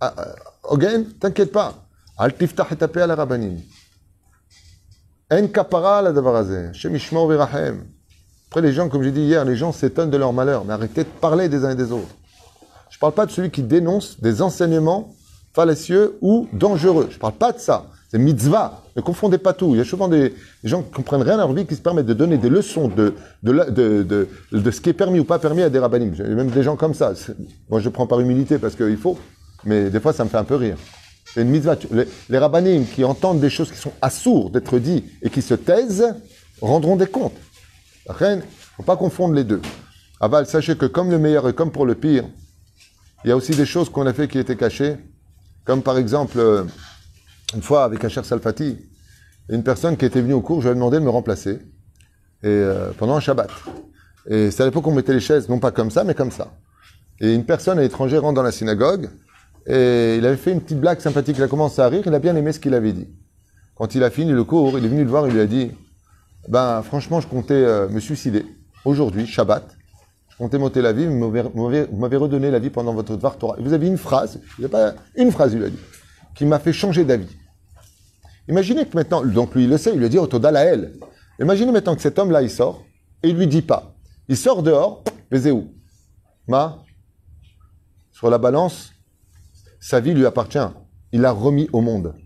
Ah, 0.00 0.12
ah, 0.16 0.72
again, 0.74 1.04
t'inquiète 1.20 1.52
pas. 1.52 1.74
Al 2.18 2.34
tiftah 2.34 2.66
et 2.70 3.00
à 3.00 3.06
la 3.06 3.14
rabbanim. 3.14 3.60
En 5.30 5.46
kapara 5.46 6.02
la 6.02 6.12
davarazé. 6.12 6.70
Après, 8.48 8.60
les 8.60 8.72
gens, 8.72 8.88
comme 8.88 9.02
j'ai 9.02 9.12
dit 9.12 9.22
hier, 9.22 9.44
les 9.44 9.56
gens 9.56 9.72
s'étonnent 9.72 10.10
de 10.10 10.16
leur 10.18 10.32
malheur. 10.32 10.64
Mais 10.64 10.74
arrêtez 10.74 11.04
de 11.04 11.08
parler 11.08 11.48
des 11.48 11.64
uns 11.64 11.70
et 11.70 11.76
des 11.76 11.90
autres. 11.92 12.14
Je 13.02 13.06
ne 13.08 13.10
parle 13.10 13.26
pas 13.26 13.26
de 13.26 13.32
celui 13.32 13.50
qui 13.50 13.64
dénonce 13.64 14.20
des 14.20 14.42
enseignements 14.42 15.12
fallacieux 15.52 16.18
ou 16.20 16.46
dangereux. 16.52 17.08
Je 17.10 17.16
ne 17.16 17.20
parle 17.20 17.32
pas 17.32 17.50
de 17.50 17.58
ça. 17.58 17.86
C'est 18.08 18.18
mitzvah. 18.18 18.80
Ne 18.94 19.02
confondez 19.02 19.38
pas 19.38 19.52
tout. 19.54 19.74
Il 19.74 19.78
y 19.78 19.80
a 19.80 19.84
souvent 19.84 20.06
des, 20.06 20.32
gens 20.62 20.82
qui 20.82 20.90
ne 20.90 20.94
comprennent 20.94 21.22
rien 21.22 21.34
à 21.34 21.38
leur 21.38 21.52
vie 21.52 21.66
qui 21.66 21.74
se 21.74 21.80
permettent 21.80 22.06
de 22.06 22.14
donner 22.14 22.38
des 22.38 22.48
leçons 22.48 22.86
de, 22.86 23.14
de, 23.42 24.04
de, 24.52 24.70
ce 24.70 24.80
qui 24.80 24.90
est 24.90 24.92
permis 24.92 25.18
ou 25.18 25.24
pas 25.24 25.40
permis 25.40 25.62
à 25.62 25.68
des 25.68 25.80
rabbinim. 25.80 26.14
A 26.16 26.28
même 26.28 26.50
des 26.50 26.62
gens 26.62 26.76
comme 26.76 26.94
ça. 26.94 27.12
Moi, 27.68 27.80
je 27.80 27.88
prends 27.88 28.06
par 28.06 28.20
humilité 28.20 28.58
parce 28.58 28.76
qu'il 28.76 28.96
faut, 28.96 29.18
mais 29.64 29.90
des 29.90 29.98
fois, 29.98 30.12
ça 30.12 30.22
me 30.22 30.28
fait 30.28 30.38
un 30.38 30.44
peu 30.44 30.54
rire. 30.54 30.76
C'est 31.34 31.42
une 31.42 31.48
mitzvah. 31.48 31.74
Les, 31.90 32.04
les 32.28 32.38
rabbinim 32.38 32.86
qui 32.86 33.02
entendent 33.02 33.40
des 33.40 33.50
choses 33.50 33.72
qui 33.72 33.78
sont 33.78 33.94
assourds 34.00 34.50
d'être 34.50 34.78
dites 34.78 35.06
et 35.22 35.28
qui 35.28 35.42
se 35.42 35.54
taisent 35.54 36.14
rendront 36.60 36.94
des 36.94 37.08
comptes. 37.08 37.34
Il 38.20 38.26
ne 38.26 38.42
faut 38.76 38.84
pas 38.84 38.96
confondre 38.96 39.34
les 39.34 39.42
deux. 39.42 39.60
Aval, 40.20 40.46
sachez 40.46 40.76
que 40.76 40.86
comme 40.86 41.10
le 41.10 41.18
meilleur 41.18 41.48
et 41.48 41.52
comme 41.52 41.72
pour 41.72 41.84
le 41.84 41.96
pire, 41.96 42.26
il 43.24 43.28
y 43.28 43.30
a 43.30 43.36
aussi 43.36 43.54
des 43.54 43.66
choses 43.66 43.88
qu'on 43.88 44.06
a 44.06 44.12
fait 44.12 44.28
qui 44.28 44.38
étaient 44.38 44.56
cachées 44.56 44.96
comme 45.64 45.82
par 45.82 45.96
exemple, 45.96 46.38
euh, 46.38 46.64
une 47.54 47.62
fois 47.62 47.84
avec 47.84 48.04
un 48.04 48.08
cher 48.08 48.24
Salfati, 48.24 48.78
une 49.48 49.62
personne 49.62 49.96
qui 49.96 50.04
était 50.04 50.20
venue 50.20 50.32
au 50.32 50.40
cours, 50.40 50.60
je 50.60 50.68
lui 50.68 50.72
ai 50.72 50.74
demandé 50.74 50.98
de 50.98 51.04
me 51.04 51.10
remplacer 51.10 51.52
et, 52.42 52.46
euh, 52.46 52.90
pendant 52.98 53.16
un 53.16 53.20
Shabbat. 53.20 53.50
Et 54.28 54.50
c'est 54.50 54.62
à 54.62 54.66
l'époque 54.66 54.84
qu'on 54.84 54.94
mettait 54.94 55.12
les 55.12 55.20
chaises, 55.20 55.48
non 55.48 55.58
pas 55.58 55.70
comme 55.70 55.90
ça, 55.90 56.04
mais 56.04 56.14
comme 56.14 56.30
ça. 56.30 56.52
Et 57.20 57.34
une 57.34 57.44
personne 57.44 57.78
à 57.78 57.82
l'étranger 57.82 58.18
rentre 58.18 58.34
dans 58.34 58.42
la 58.42 58.52
synagogue 58.52 59.08
et 59.66 60.16
il 60.16 60.26
avait 60.26 60.36
fait 60.36 60.52
une 60.52 60.60
petite 60.60 60.80
blague 60.80 61.00
sympathique. 61.00 61.36
Il 61.38 61.44
a 61.44 61.48
commencé 61.48 61.80
à 61.80 61.88
rire, 61.88 62.02
il 62.06 62.14
a 62.14 62.18
bien 62.18 62.34
aimé 62.34 62.52
ce 62.52 62.58
qu'il 62.58 62.74
avait 62.74 62.92
dit. 62.92 63.08
Quand 63.76 63.94
il 63.94 64.02
a 64.02 64.10
fini 64.10 64.32
le 64.32 64.44
cours, 64.44 64.76
il 64.78 64.84
est 64.84 64.88
venu 64.88 65.04
le 65.04 65.10
voir, 65.10 65.28
il 65.28 65.34
lui 65.34 65.40
a 65.40 65.46
dit 65.46 65.70
Ben, 66.48 66.82
franchement, 66.82 67.20
je 67.20 67.28
comptais 67.28 67.54
euh, 67.54 67.88
me 67.88 68.00
suicider 68.00 68.44
aujourd'hui, 68.84 69.26
Shabbat. 69.26 69.76
Monter 70.42 70.82
la 70.82 70.92
vie, 70.92 71.06
vous 71.06 71.98
m'avez 71.98 72.16
redonné 72.16 72.50
la 72.50 72.58
vie 72.58 72.70
pendant 72.70 72.92
votre 72.92 73.16
Dvar 73.16 73.38
Torah. 73.38 73.56
vous 73.60 73.72
avez 73.72 73.86
une 73.86 73.96
phrase, 73.96 74.40
il 74.58 74.62
n'y 74.62 74.64
a 74.66 74.68
pas 74.68 74.94
une 75.14 75.30
phrase, 75.30 75.52
il 75.54 75.62
a 75.62 75.70
dit, 75.70 75.78
qui 76.34 76.46
m'a 76.46 76.58
fait 76.58 76.72
changer 76.72 77.04
d'avis. 77.04 77.28
Imaginez 78.48 78.84
que 78.84 78.96
maintenant, 78.96 79.24
donc 79.24 79.54
lui 79.54 79.62
il 79.64 79.70
le 79.70 79.78
sait, 79.78 79.92
il 79.94 80.00
lui 80.00 80.08
dit 80.08 80.18
Otodal 80.18 80.56
à 80.56 80.64
elle. 80.64 80.94
Imaginez 81.40 81.70
maintenant 81.70 81.94
que 81.94 82.02
cet 82.02 82.18
homme-là, 82.18 82.42
il 82.42 82.50
sort, 82.50 82.82
et 83.22 83.28
il 83.28 83.36
lui 83.36 83.46
dit 83.46 83.62
pas. 83.62 83.94
Il 84.26 84.36
sort 84.36 84.64
dehors, 84.64 85.04
mais 85.30 85.48
où? 85.52 85.72
Ma? 86.48 86.82
Sur 88.10 88.28
la 88.28 88.38
balance, 88.38 88.90
sa 89.78 90.00
vie 90.00 90.12
lui 90.12 90.26
appartient. 90.26 90.58
Il 91.12 91.20
l'a 91.20 91.30
remis 91.30 91.68
au 91.72 91.80
monde. 91.80 92.16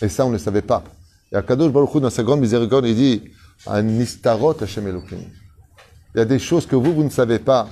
Et 0.00 0.08
ça, 0.08 0.24
on 0.24 0.28
ne 0.28 0.34
le 0.34 0.38
savait 0.38 0.62
pas. 0.62 0.84
Et 1.32 1.36
Akadosh 1.36 1.70
Baruch 1.70 2.00
dans 2.00 2.08
sa 2.08 2.22
grande 2.22 2.40
miséricorde, 2.40 2.86
il 2.86 2.94
dit 2.94 3.24
Anistarot 3.66 4.56
Hashem. 4.62 5.02
Il 6.14 6.18
y 6.18 6.20
a 6.20 6.24
des 6.24 6.38
choses 6.38 6.66
que 6.66 6.76
vous, 6.76 6.94
vous 6.94 7.04
ne 7.04 7.10
savez 7.10 7.38
pas, 7.38 7.68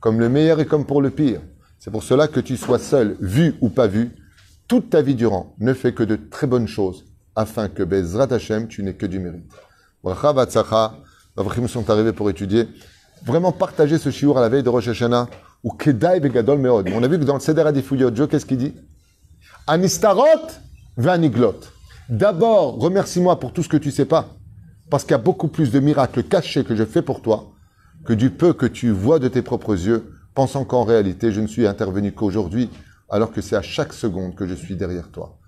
comme 0.00 0.20
le 0.20 0.28
meilleur 0.28 0.60
et 0.60 0.66
comme 0.66 0.84
pour 0.84 1.02
le 1.02 1.10
pire. 1.10 1.40
C'est 1.78 1.90
pour 1.90 2.02
cela 2.02 2.28
que 2.28 2.40
tu 2.40 2.56
sois 2.56 2.78
seul, 2.78 3.16
vu 3.20 3.54
ou 3.60 3.68
pas 3.68 3.86
vu, 3.86 4.10
toute 4.68 4.90
ta 4.90 5.02
vie 5.02 5.14
durant, 5.14 5.54
ne 5.58 5.74
fais 5.74 5.92
que 5.92 6.02
de 6.02 6.16
très 6.16 6.46
bonnes 6.46 6.68
choses, 6.68 7.04
afin 7.34 7.68
que 7.68 7.82
Bezrat 7.82 8.32
Hashem, 8.32 8.68
tu 8.68 8.82
n'aies 8.82 8.94
que 8.94 9.06
du 9.06 9.18
mérite. 9.18 9.50
Bracha 10.02 10.32
Vatsacha, 10.32 10.94
sont 11.66 11.90
arrivés 11.90 12.12
pour 12.12 12.30
étudier. 12.30 12.68
Vraiment 13.24 13.52
partager 13.52 13.98
ce 13.98 14.10
shiur 14.10 14.38
à 14.38 14.40
la 14.40 14.48
veille 14.48 14.62
de 14.62 14.68
Rosh 14.68 14.88
Hashanah, 14.88 15.28
ou 15.64 15.72
Kedai 15.72 16.20
Begadol 16.20 16.58
Meod. 16.58 16.88
On 16.94 17.02
a 17.02 17.08
vu 17.08 17.18
que 17.18 17.24
dans 17.24 17.34
le 17.34 17.40
Seder 17.40 17.62
Adifuyot, 17.62 18.14
Joe, 18.14 18.28
qu'est-ce 18.28 18.46
qu'il 18.46 18.58
dit? 18.58 18.74
Anistarot 19.66 20.48
Vaniglot. 20.96 21.60
D'abord, 22.08 22.78
remercie-moi 22.78 23.38
pour 23.38 23.52
tout 23.52 23.62
ce 23.62 23.68
que 23.68 23.76
tu 23.76 23.90
sais 23.90 24.04
pas, 24.04 24.28
parce 24.90 25.04
qu'il 25.04 25.12
y 25.12 25.14
a 25.14 25.18
beaucoup 25.18 25.48
plus 25.48 25.70
de 25.70 25.80
miracles 25.80 26.24
cachés 26.24 26.64
que 26.64 26.74
je 26.74 26.84
fais 26.84 27.02
pour 27.02 27.22
toi, 27.22 27.52
que 28.04 28.12
du 28.12 28.30
peu 28.30 28.52
que 28.52 28.66
tu 28.66 28.90
vois 28.90 29.18
de 29.18 29.28
tes 29.28 29.42
propres 29.42 29.86
yeux, 29.86 30.12
pensant 30.34 30.64
qu'en 30.64 30.84
réalité 30.84 31.32
je 31.32 31.40
ne 31.40 31.46
suis 31.46 31.66
intervenu 31.66 32.12
qu'aujourd'hui, 32.12 32.70
alors 33.08 33.32
que 33.32 33.40
c'est 33.40 33.56
à 33.56 33.62
chaque 33.62 33.92
seconde 33.92 34.34
que 34.34 34.46
je 34.46 34.54
suis 34.54 34.76
derrière 34.76 35.10
toi. 35.10 35.38